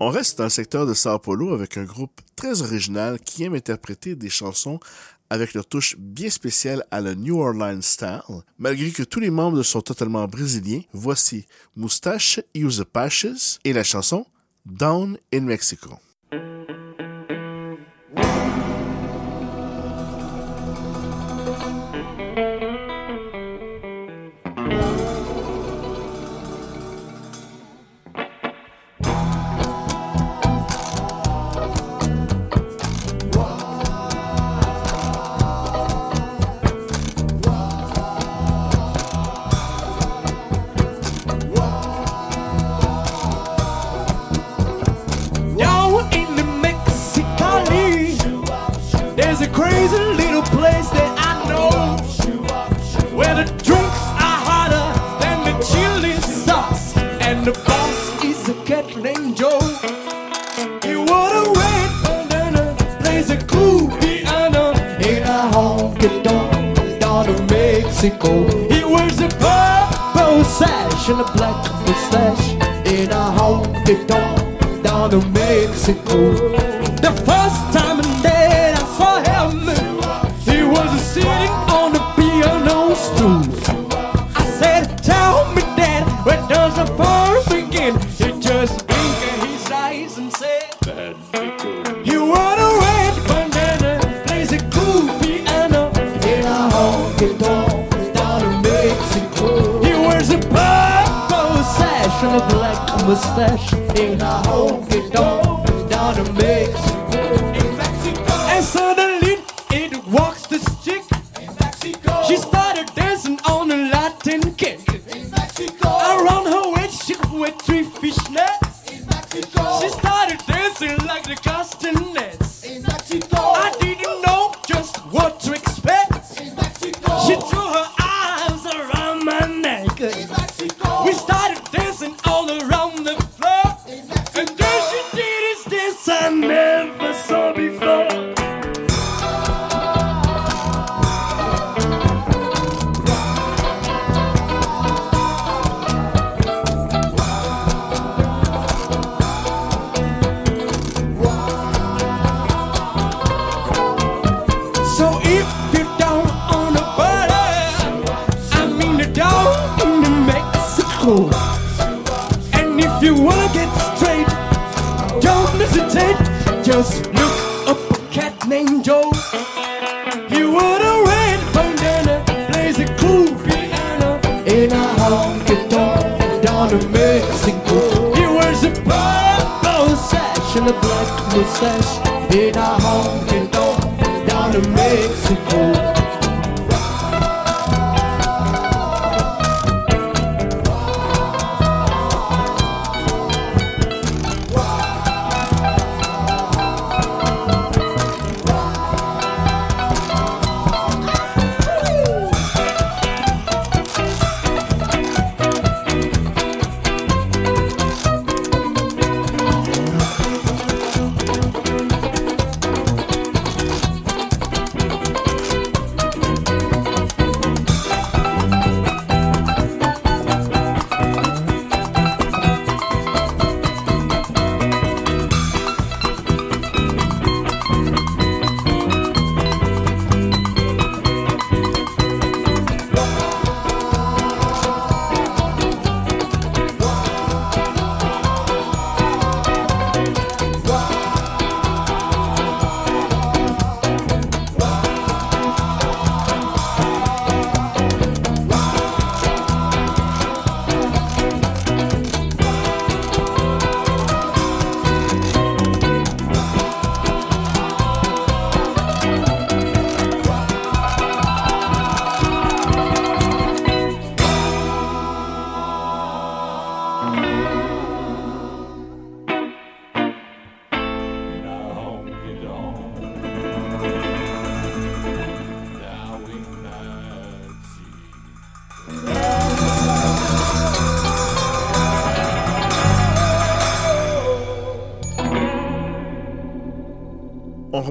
On 0.00 0.10
reste 0.10 0.38
dans 0.38 0.44
le 0.44 0.50
secteur 0.50 0.86
de 0.86 0.94
Sao 0.94 1.18
Paulo 1.18 1.52
avec 1.52 1.76
un 1.76 1.84
groupe 1.84 2.20
très 2.36 2.62
original 2.62 3.18
qui 3.20 3.44
aime 3.44 3.54
interpréter 3.54 4.14
des 4.14 4.30
chansons 4.30 4.78
avec 5.30 5.54
leur 5.54 5.66
touche 5.66 5.96
bien 5.98 6.30
spéciale 6.30 6.84
à 6.90 7.00
la 7.00 7.14
New 7.14 7.40
Orleans 7.40 7.82
style. 7.82 8.42
Malgré 8.58 8.90
que 8.90 9.02
tous 9.02 9.20
les 9.20 9.30
membres 9.30 9.62
sont 9.62 9.82
totalement 9.82 10.26
brésiliens, 10.26 10.82
voici 10.92 11.46
Moustache 11.76 12.40
Use 12.54 12.78
the 12.78 12.84
Patches 12.84 13.58
et 13.64 13.72
la 13.72 13.84
chanson 13.84 14.26
Down 14.66 15.18
in 15.32 15.42
Mexico. 15.42 15.98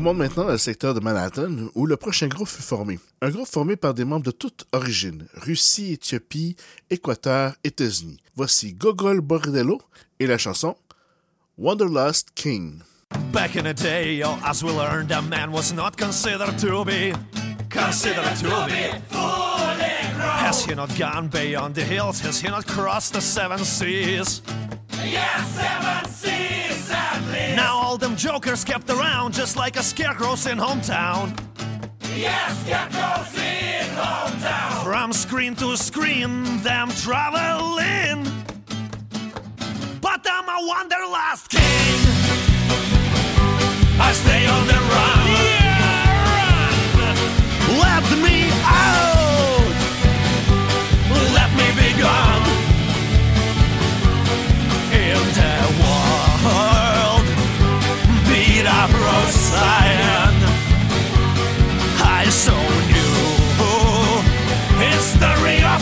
remonte 0.08 0.18
maintenant 0.20 0.46
au 0.46 0.58
secteur 0.58 0.94
de 0.94 1.02
Manhattan, 1.02 1.70
où 1.76 1.86
le 1.86 1.98
prochain 1.98 2.28
groupe 2.28 2.48
fut 2.48 2.62
formé. 2.62 3.00
Un 3.22 3.30
groupe 3.30 3.48
formé 3.48 3.76
par 3.76 3.94
des 3.94 4.06
membres 4.06 4.26
de 4.26 4.32
toute 4.32 4.66
origine, 4.72 5.28
Russie, 5.34 5.94
Éthiopie, 5.94 6.56
Équateur, 6.90 7.54
États-Unis. 7.64 8.18
Voici 8.36 8.74
Gogol 8.74 9.20
Bordello 9.22 9.82
et 10.20 10.28
la 10.28 10.38
chanson 10.38 10.78
Wanderlust 11.58 12.30
King. 12.36 12.80
Back 13.34 13.56
in 13.56 13.64
the 13.64 13.74
day, 13.74 14.22
oh, 14.24 14.38
as 14.46 14.64
we 14.64 14.72
learned, 14.72 15.12
a 15.12 15.22
man 15.22 15.52
was 15.52 15.74
not 15.74 15.98
considered 15.98 16.58
to 16.60 16.86
be 16.86 17.14
considered 17.70 18.36
to 18.38 18.66
be 18.66 18.92
fully 19.10 20.14
grown. 20.16 20.46
Has 20.46 20.66
he 20.66 20.76
not 20.76 20.90
gone 20.98 21.28
beyond 21.30 21.74
the 21.74 21.84
hills? 21.84 22.22
Has 22.22 22.40
he 22.40 22.50
not 22.50 22.66
crossed 22.66 23.14
the 23.14 23.22
seven 23.22 23.60
seas? 23.60 24.42
Yes, 25.04 25.48
seven 25.56 26.12
seas. 26.12 26.57
Now 27.58 27.76
all 27.76 27.98
them 27.98 28.16
jokers 28.16 28.64
kept 28.64 28.88
around, 28.88 29.34
just 29.34 29.56
like 29.58 29.78
a 29.78 29.82
scarecrow's 29.82 30.46
in 30.46 30.60
hometown. 30.60 31.36
Yes, 32.16 32.56
scarecrow's 32.62 33.34
in 33.34 33.88
hometown. 33.96 34.84
From 34.84 35.12
screen 35.12 35.56
to 35.56 35.76
screen, 35.76 36.62
them 36.62 36.90
traveling. 36.90 38.32
But 40.00 40.22
I'm 40.30 40.48
a 40.48 40.68
wanderlust 40.68 41.50
king. 41.50 42.00
I 44.00 44.12
stay 44.14 44.46
on 44.46 44.68
the 44.68 44.80
run. 44.94 45.26
Yeah, 45.42 46.12
run. 47.00 47.18
Let 47.80 48.06
me 48.24 48.52
out. 48.66 49.07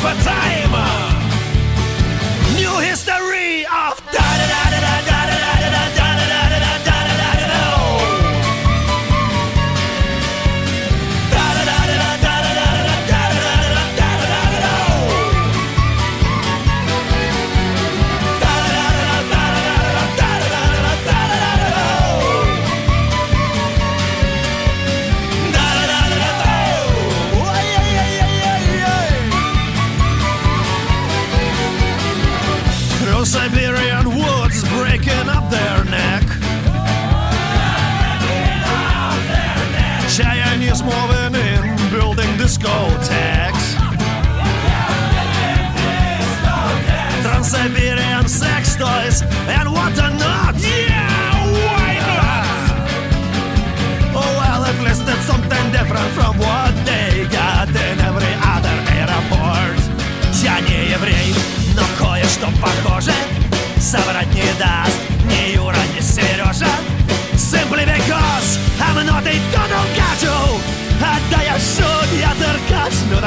fatal 0.05 0.44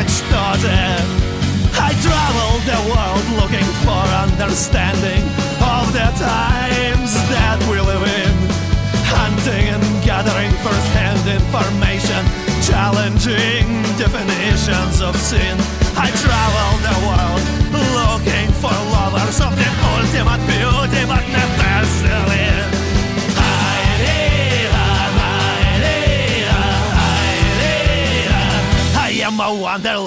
extorted. 0.00 1.02
I 1.74 1.90
traveled 2.06 2.62
the 2.62 2.80
world 2.86 3.26
looking 3.40 3.66
for 3.82 4.02
understanding 4.22 5.22
of 5.58 5.92
the 5.92 6.08
times 6.14 7.14
that 7.34 7.58
we 7.70 7.80
live 7.80 8.04
in. 8.06 8.34
Hunting 9.10 9.68
and 9.74 9.82
gathering 10.04 10.52
first 10.62 10.88
hand 10.94 11.22
information, 11.26 12.22
challenging 12.62 13.66
definitions 13.98 15.00
of 15.00 15.16
sin. 15.16 15.77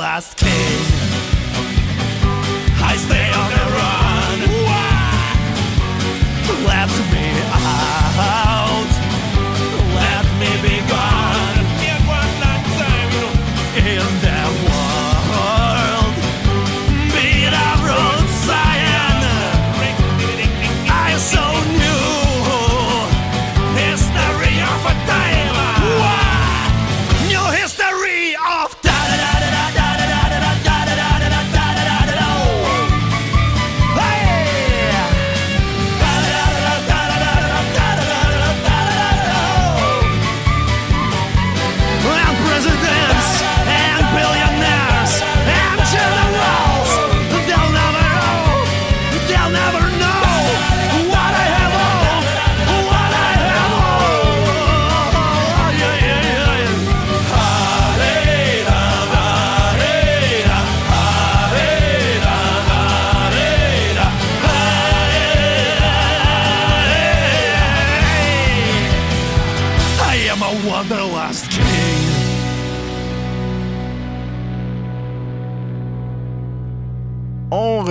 last 0.02 0.36
kiss. 0.36 0.71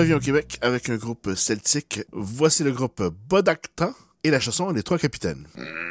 revient 0.01 0.14
au 0.14 0.20
Québec 0.20 0.57
avec 0.62 0.88
un 0.88 0.96
groupe 0.96 1.34
celtique. 1.36 2.01
Voici 2.12 2.64
le 2.64 2.72
groupe 2.72 3.03
Bodacta 3.28 3.92
et 4.24 4.30
la 4.30 4.40
chanson 4.40 4.70
Les 4.70 4.82
Trois 4.82 4.98
Capitaines. 4.98 5.46
Hmm. 5.57 5.89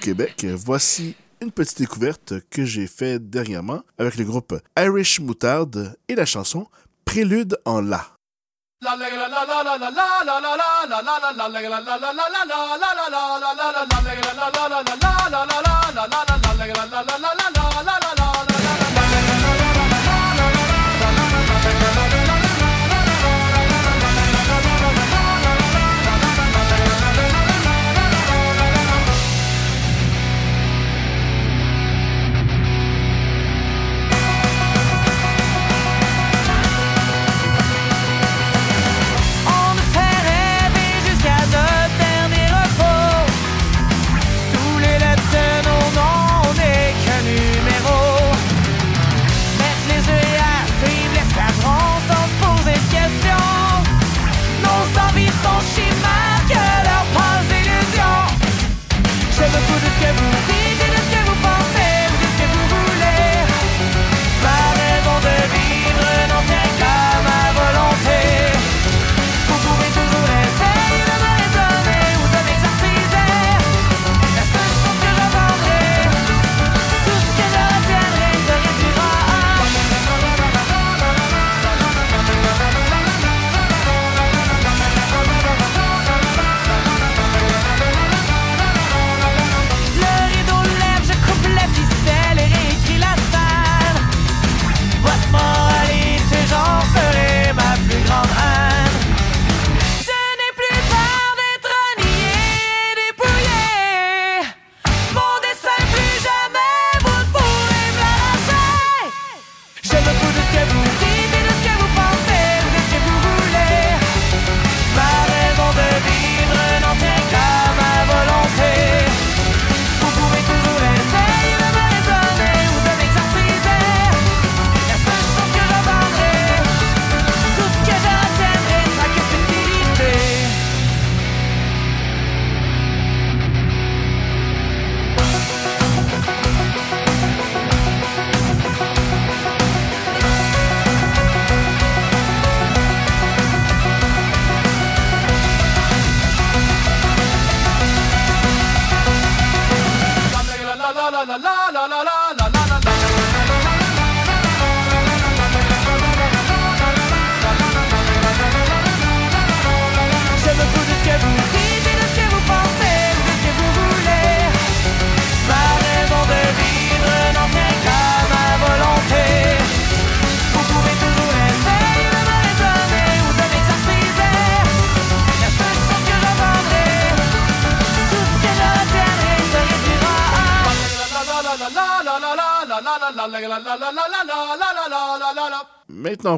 Québec, 0.00 0.46
voici 0.54 1.14
une 1.42 1.52
petite 1.52 1.78
découverte 1.78 2.32
que 2.50 2.64
j'ai 2.64 2.86
faite 2.86 3.28
dernièrement 3.28 3.82
avec 3.98 4.16
le 4.16 4.24
groupe 4.24 4.58
Irish 4.78 5.20
Moutarde 5.20 5.94
et 6.08 6.14
la 6.14 6.24
chanson 6.24 6.66
Prélude 7.04 7.58
en 7.66 7.82
La. 7.82 8.06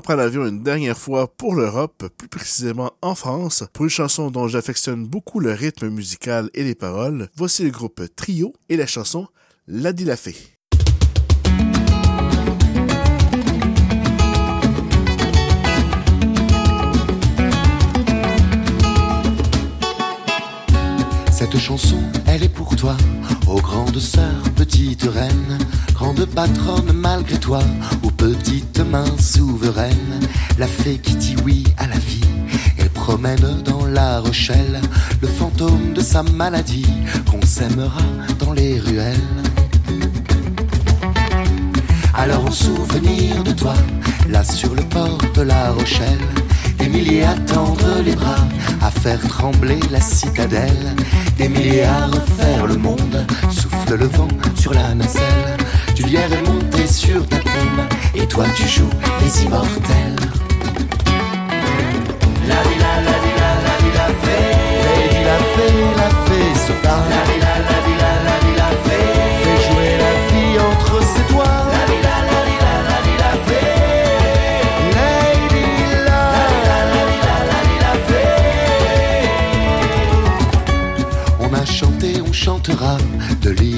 Prend 0.02 0.16
l'avion 0.16 0.46
une 0.46 0.64
dernière 0.64 0.98
fois 0.98 1.28
pour 1.28 1.54
l'Europe, 1.54 2.08
plus 2.18 2.28
précisément 2.28 2.92
en 3.02 3.14
France, 3.14 3.64
pour 3.72 3.84
une 3.84 3.90
chanson 3.90 4.30
dont 4.30 4.48
j'affectionne 4.48 5.06
beaucoup 5.06 5.38
le 5.38 5.52
rythme 5.52 5.88
musical 5.88 6.50
et 6.54 6.64
les 6.64 6.74
paroles. 6.74 7.28
Voici 7.36 7.62
le 7.62 7.70
groupe 7.70 8.02
Trio 8.16 8.52
et 8.68 8.76
la 8.76 8.86
chanson 8.86 9.28
La 9.68 9.92
dit 9.92 10.04
la 10.04 10.16
fée. 10.16 10.36
Cette 21.30 21.58
chanson, 21.58 21.98
elle 22.26 22.42
est 22.42 22.48
pour 22.48 22.74
toi, 22.76 22.96
ô 23.52 23.60
grande 23.60 23.98
sœur, 23.98 24.42
petite 24.56 25.02
reine, 25.02 25.58
grande 25.94 26.24
patronne 26.24 26.92
malgré 26.94 27.38
toi, 27.38 27.60
ô 28.02 28.10
petite 28.10 28.80
main 28.80 29.04
souveraine, 29.18 30.20
la 30.58 30.66
fée 30.66 30.98
qui 30.98 31.14
dit 31.16 31.36
oui 31.44 31.64
à 31.76 31.86
la 31.86 31.98
vie. 31.98 32.20
Elle 32.78 32.88
promène 32.90 33.62
dans 33.64 33.86
la 33.86 34.20
Rochelle 34.20 34.80
le 35.20 35.28
fantôme 35.28 35.92
de 35.92 36.00
sa 36.00 36.22
maladie, 36.22 36.86
qu'on 37.30 37.44
s'aimera 37.44 38.02
dans 38.38 38.52
les 38.52 38.80
ruelles. 38.80 39.30
Alors 42.14 42.46
en 42.46 42.50
souvenir 42.50 43.42
de 43.44 43.52
toi, 43.52 43.74
là 44.30 44.44
sur 44.44 44.74
le 44.74 44.82
port 44.82 45.18
de 45.34 45.42
la 45.42 45.72
Rochelle, 45.72 46.26
des 46.82 46.88
milliers 46.88 47.24
à 47.24 47.34
tendre 47.46 48.02
les 48.04 48.16
bras, 48.16 48.44
à 48.80 48.90
faire 48.90 49.20
trembler 49.28 49.78
la 49.90 50.00
citadelle, 50.00 50.96
des 51.38 51.48
milliers 51.48 51.84
à 51.84 52.06
refaire 52.06 52.66
le 52.66 52.76
monde, 52.76 53.24
souffle 53.50 53.96
le 53.96 54.06
vent 54.06 54.28
sur 54.56 54.74
la 54.74 54.92
nacelle, 54.94 55.56
du 55.94 56.02
lierre 56.04 56.32
est 56.32 56.92
sur 56.92 57.26
ta 57.28 57.36
tombe, 57.36 57.82
et 58.16 58.26
toi 58.26 58.46
tu 58.56 58.66
joues 58.66 58.90
les 59.20 59.44
immortels. 59.44 60.16
La 62.48 62.54
la, 62.82 62.94
la 63.06 63.16
la, 63.38 63.50
la 63.66 63.74
vie, 63.82 63.94
la 64.00 64.08
fée, 64.22 65.24
la 65.28 65.38
fée, 65.54 65.74
la 65.96 66.10
fée. 66.10 67.51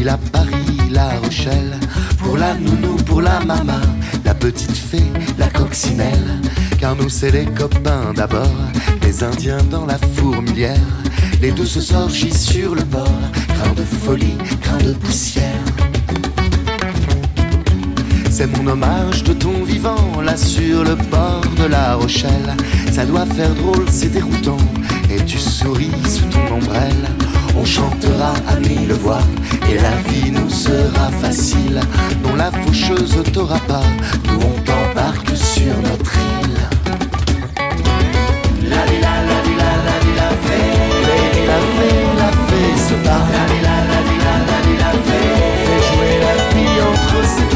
Lille 0.04 0.10
à 0.10 0.18
Paris, 0.18 0.90
La 0.90 1.18
Rochelle, 1.18 1.80
pour 2.18 2.36
la 2.36 2.52
nounou, 2.52 2.96
pour 3.06 3.22
la 3.22 3.40
maman, 3.40 3.80
la 4.22 4.34
petite 4.34 4.76
fée, 4.76 5.10
la 5.38 5.48
coccinelle. 5.48 6.42
Car 6.78 6.94
nous 6.94 7.08
c'est 7.08 7.30
les 7.30 7.46
copains 7.46 8.12
d'abord, 8.14 8.58
les 9.00 9.24
Indiens 9.24 9.64
dans 9.70 9.86
la 9.86 9.96
fourmilière, 9.96 10.76
les 11.40 11.52
douces 11.52 11.90
orgies 11.94 12.34
sur 12.34 12.74
le 12.74 12.82
bord, 12.82 13.22
grain 13.48 13.72
de 13.72 13.82
folie, 13.82 14.36
grain 14.62 14.76
de 14.76 14.92
poussière. 14.92 15.64
C'est 18.30 18.46
mon 18.58 18.66
hommage 18.72 19.24
de 19.24 19.32
ton 19.32 19.64
vivant, 19.64 20.20
là 20.22 20.36
sur 20.36 20.84
le 20.84 20.96
bord 20.96 21.40
de 21.56 21.64
la 21.64 21.94
Rochelle. 21.94 22.54
Ça 22.92 23.06
doit 23.06 23.24
faire 23.24 23.54
drôle, 23.54 23.86
c'est 23.88 24.12
déroutant, 24.12 24.58
et 25.10 25.24
tu 25.24 25.38
souris 25.38 25.92
sous 26.06 26.26
ton 26.26 26.56
ombrelle. 26.56 27.08
On 27.56 27.64
chantera 27.64 28.32
à 28.48 28.56
mille 28.56 28.92
voix, 28.92 29.20
et 29.70 29.76
la 29.76 29.96
vie 30.08 30.30
nous 30.30 30.50
sera 30.50 31.10
facile. 31.22 31.80
Non, 32.22 32.34
la 32.36 32.50
faucheuse 32.50 33.22
t'aura 33.32 33.58
pas, 33.68 33.82
nous 34.26 34.40
on 34.40 34.60
t'embarque 34.62 35.36
sur 35.36 35.74
notre 35.82 36.14
île. 36.42 36.60
La 38.68 38.84
vie, 38.86 39.00
la, 39.00 39.14
la 39.30 39.40
vie, 39.42 39.56
la, 39.56 39.72
la 39.88 39.96
vie, 40.04 40.16
la 40.16 40.30
fée, 40.44 40.70
la 41.46 41.60
fée, 41.76 42.00
la 42.18 42.30
fée 42.46 42.72
se 42.88 42.94
bat. 43.04 43.22
La 43.32 43.44
vie, 43.52 43.62
la, 43.62 43.76
la 43.92 44.00
vie, 44.06 44.20
la, 44.26 44.34
la 44.50 44.58
vie, 44.66 44.78
la 44.78 44.92
fée, 45.06 45.28
fait 45.64 45.82
jouer 45.88 46.14
la 46.26 46.34
vie 46.54 46.76
entre 46.92 47.18
ses 47.28 47.53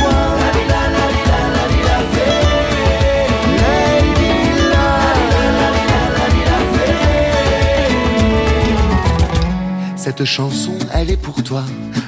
Cette 10.09 10.25
chanson, 10.25 10.73
elle 10.95 11.11
est 11.11 11.19
pour 11.19 11.43
toi, 11.43 11.63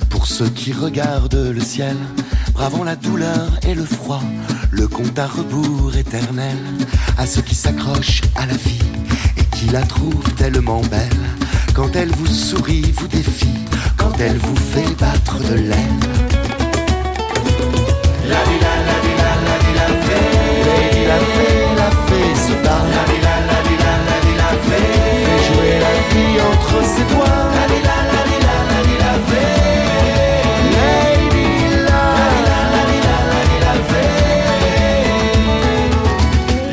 pour 0.09 0.27
ceux 0.27 0.49
qui 0.49 0.73
regardent 0.73 1.53
le 1.55 1.61
ciel, 1.61 1.95
bravant 2.55 2.83
la 2.83 2.97
douleur 2.97 3.51
et 3.69 3.75
le 3.75 3.85
froid, 3.85 4.23
le 4.71 4.89
compte 4.89 5.19
à 5.19 5.27
rebours 5.27 5.95
éternel, 5.95 6.57
à 7.19 7.27
ceux 7.27 7.43
qui 7.43 7.55
s'accrochent 7.55 8.23
à 8.37 8.47
la 8.47 8.55
vie 8.55 8.81
et 9.37 9.45
qui 9.55 9.67
la 9.67 9.83
trouvent 9.83 10.33
tellement 10.39 10.81
belle. 10.91 11.11
Quand 11.75 11.95
elle 11.95 12.11
vous 12.13 12.27
sourit, 12.27 12.91
vous 12.97 13.07
défie, 13.07 13.59
quand 13.99 14.19
elle 14.19 14.39
vous 14.39 14.57
fait 14.57 14.95
battre 14.99 15.39
de 15.39 15.57
l'aile. 15.57 16.01
La 18.31 18.43
vie, 18.45 18.61
la, 18.63 18.77
la 18.87 18.97
la, 19.19 19.59
la 21.07 21.19
vie, 21.19 21.70
vie 26.71 26.77
entre 26.77 26.85
ses 26.85 27.05
doigts. 27.15 27.27
La 27.55 27.67
vie, 27.67 27.83
la, 27.83 27.97
la 28.13 28.23
vie, 28.29 28.41
la, 28.47 28.57
la 28.71 28.81
vie, 28.87 28.99
la 29.05 29.15
fée, 29.29 29.55
Lady 30.77 31.49
la, 31.87 32.03
la, 32.49 32.61
la 32.75 32.83
vie, 32.89 33.03
la, 33.07 33.17
la 33.33 33.41
vie, 33.49 33.61
la 33.67 33.75
fée. 33.91 34.13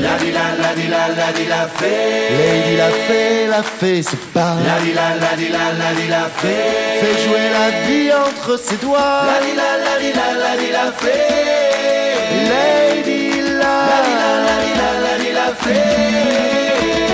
La 0.02 0.14
vie, 0.18 0.32
la, 0.32 0.46
la 0.62 0.72
vie, 0.74 0.90
la, 0.90 1.04
la 1.08 1.30
vie, 1.32 1.48
la 1.48 1.64
fée, 1.68 2.30
Lady 2.38 2.74
la 2.78 2.90
fée, 3.08 3.48
la 3.48 3.62
fée 3.64 4.02
se 4.04 4.16
bat. 4.34 4.56
La 4.66 4.78
vie, 4.84 4.94
la, 4.94 5.08
la 5.16 5.36
vie, 5.36 5.50
la, 5.50 5.66
la 5.78 5.92
vie, 5.94 6.10
la 6.10 6.26
fée, 6.36 7.02
fait 7.02 7.18
jouer 7.24 7.48
la 7.58 7.68
vie 7.88 8.10
entre 8.14 8.58
ses 8.60 8.78
doigts. 8.78 9.24
La 9.26 9.40
vie, 9.46 9.56
la, 9.56 9.70
la 9.86 9.96
vie, 10.00 10.14
la, 10.14 10.28
la 10.44 10.54
vie, 10.58 10.72
la 10.72 10.92
fée, 10.92 11.36
Lady 12.52 13.22
la, 13.62 13.76
la 13.92 14.00
vie, 14.06 14.18
la, 14.22 14.32
la 14.48 14.56
vie, 14.64 14.76
la, 14.82 14.90
la 15.06 15.14
vie, 15.22 15.34
la 15.34 15.50
fée. 15.64 16.28
La 17.00 17.07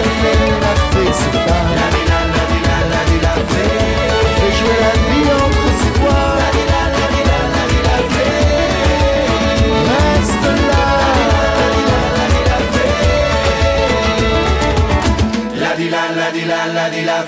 la 0.00 0.10
fée, 0.20 0.42
la 0.64 0.72
fée. 0.92 1.10
La 1.80 1.86
vie, 1.92 2.06
la, 2.10 2.20
la 2.34 2.42
vie, 2.50 2.62
la, 2.68 2.76
la 2.92 3.02
vie, 3.08 3.20
la 3.22 3.34
la 4.84 4.94
vie 5.08 5.28
entre 5.44 5.68
ses 5.80 5.92
doigts. 5.98 6.32
La 6.42 6.48
vie, 6.54 6.66
la, 6.72 6.82
la 6.96 7.06
vie, 7.12 7.26
la, 7.30 7.40
la 7.54 7.64
la 7.86 7.96
reste. 9.88 10.44
La 15.60 15.74
la, 15.90 15.94
la 15.94 15.94
la 15.94 16.06
la 16.16 16.30
vie, 16.30 16.46
la, 16.46 16.60
la 16.66 16.90
la, 16.90 17.02
la. 17.04 17.20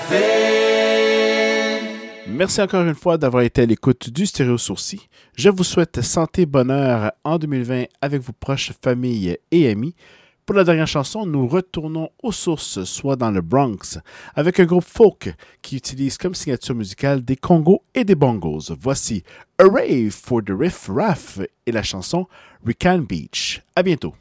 Merci 2.27 2.61
encore 2.61 2.83
une 2.83 2.95
fois 2.95 3.17
d'avoir 3.17 3.43
été 3.43 3.61
à 3.61 3.65
l'écoute 3.65 4.09
du 4.09 4.25
Stéréo 4.25 4.57
Sourcil. 4.57 4.99
Je 5.37 5.49
vous 5.49 5.63
souhaite 5.63 6.01
santé, 6.01 6.45
bonheur 6.45 7.13
en 7.23 7.37
2020 7.37 7.85
avec 8.01 8.21
vos 8.21 8.33
proches, 8.33 8.71
familles 8.83 9.37
et 9.51 9.69
amis. 9.69 9.95
Pour 10.45 10.55
la 10.55 10.63
dernière 10.63 10.87
chanson, 10.87 11.25
nous 11.25 11.47
retournons 11.47 12.11
aux 12.21 12.31
sources, 12.31 12.83
soit 12.83 13.15
dans 13.15 13.31
le 13.31 13.41
Bronx, 13.41 13.97
avec 14.35 14.59
un 14.59 14.65
groupe 14.65 14.83
folk 14.83 15.33
qui 15.63 15.75
utilise 15.75 16.19
comme 16.19 16.35
signature 16.35 16.75
musicale 16.75 17.25
des 17.25 17.35
congos 17.35 17.81
et 17.95 18.03
des 18.03 18.13
bongos. 18.13 18.71
Voici 18.79 19.23
Hooray 19.59 20.11
for 20.11 20.43
the 20.43 20.51
Riff 20.51 20.87
Raff 20.87 21.39
et 21.65 21.71
la 21.71 21.81
chanson 21.81 22.27
Rican 22.63 22.99
Beach. 22.99 23.63
À 23.75 23.81
bientôt. 23.81 24.13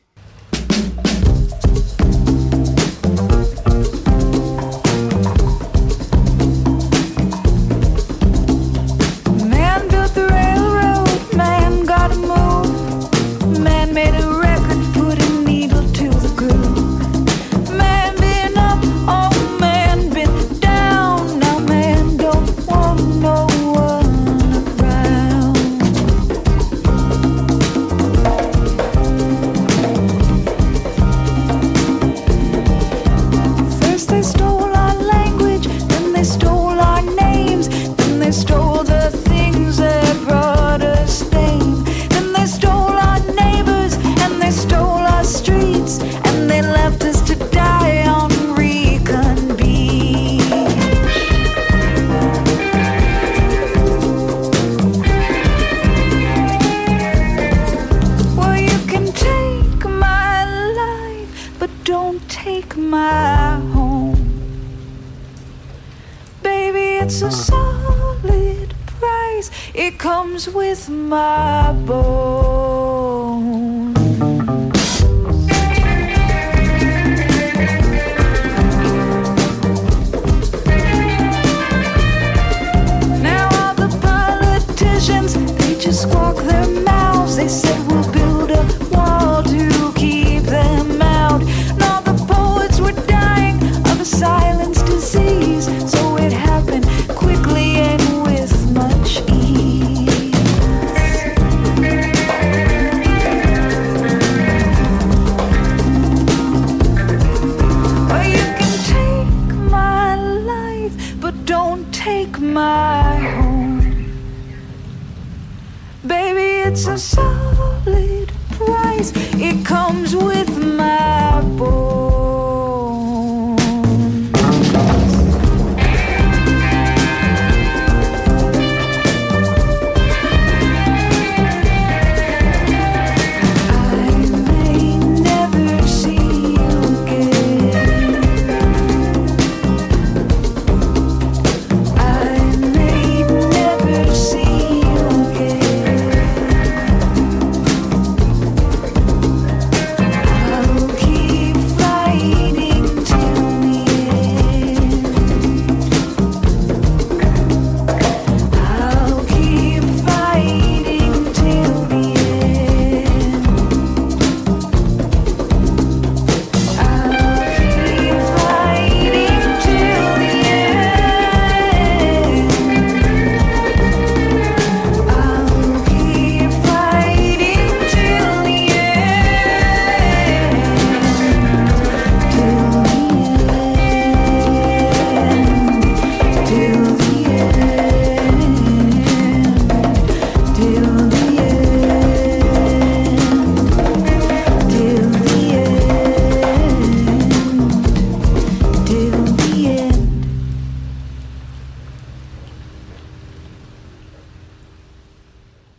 With 70.48 70.88
my 70.88 71.72
bone. 71.86 72.43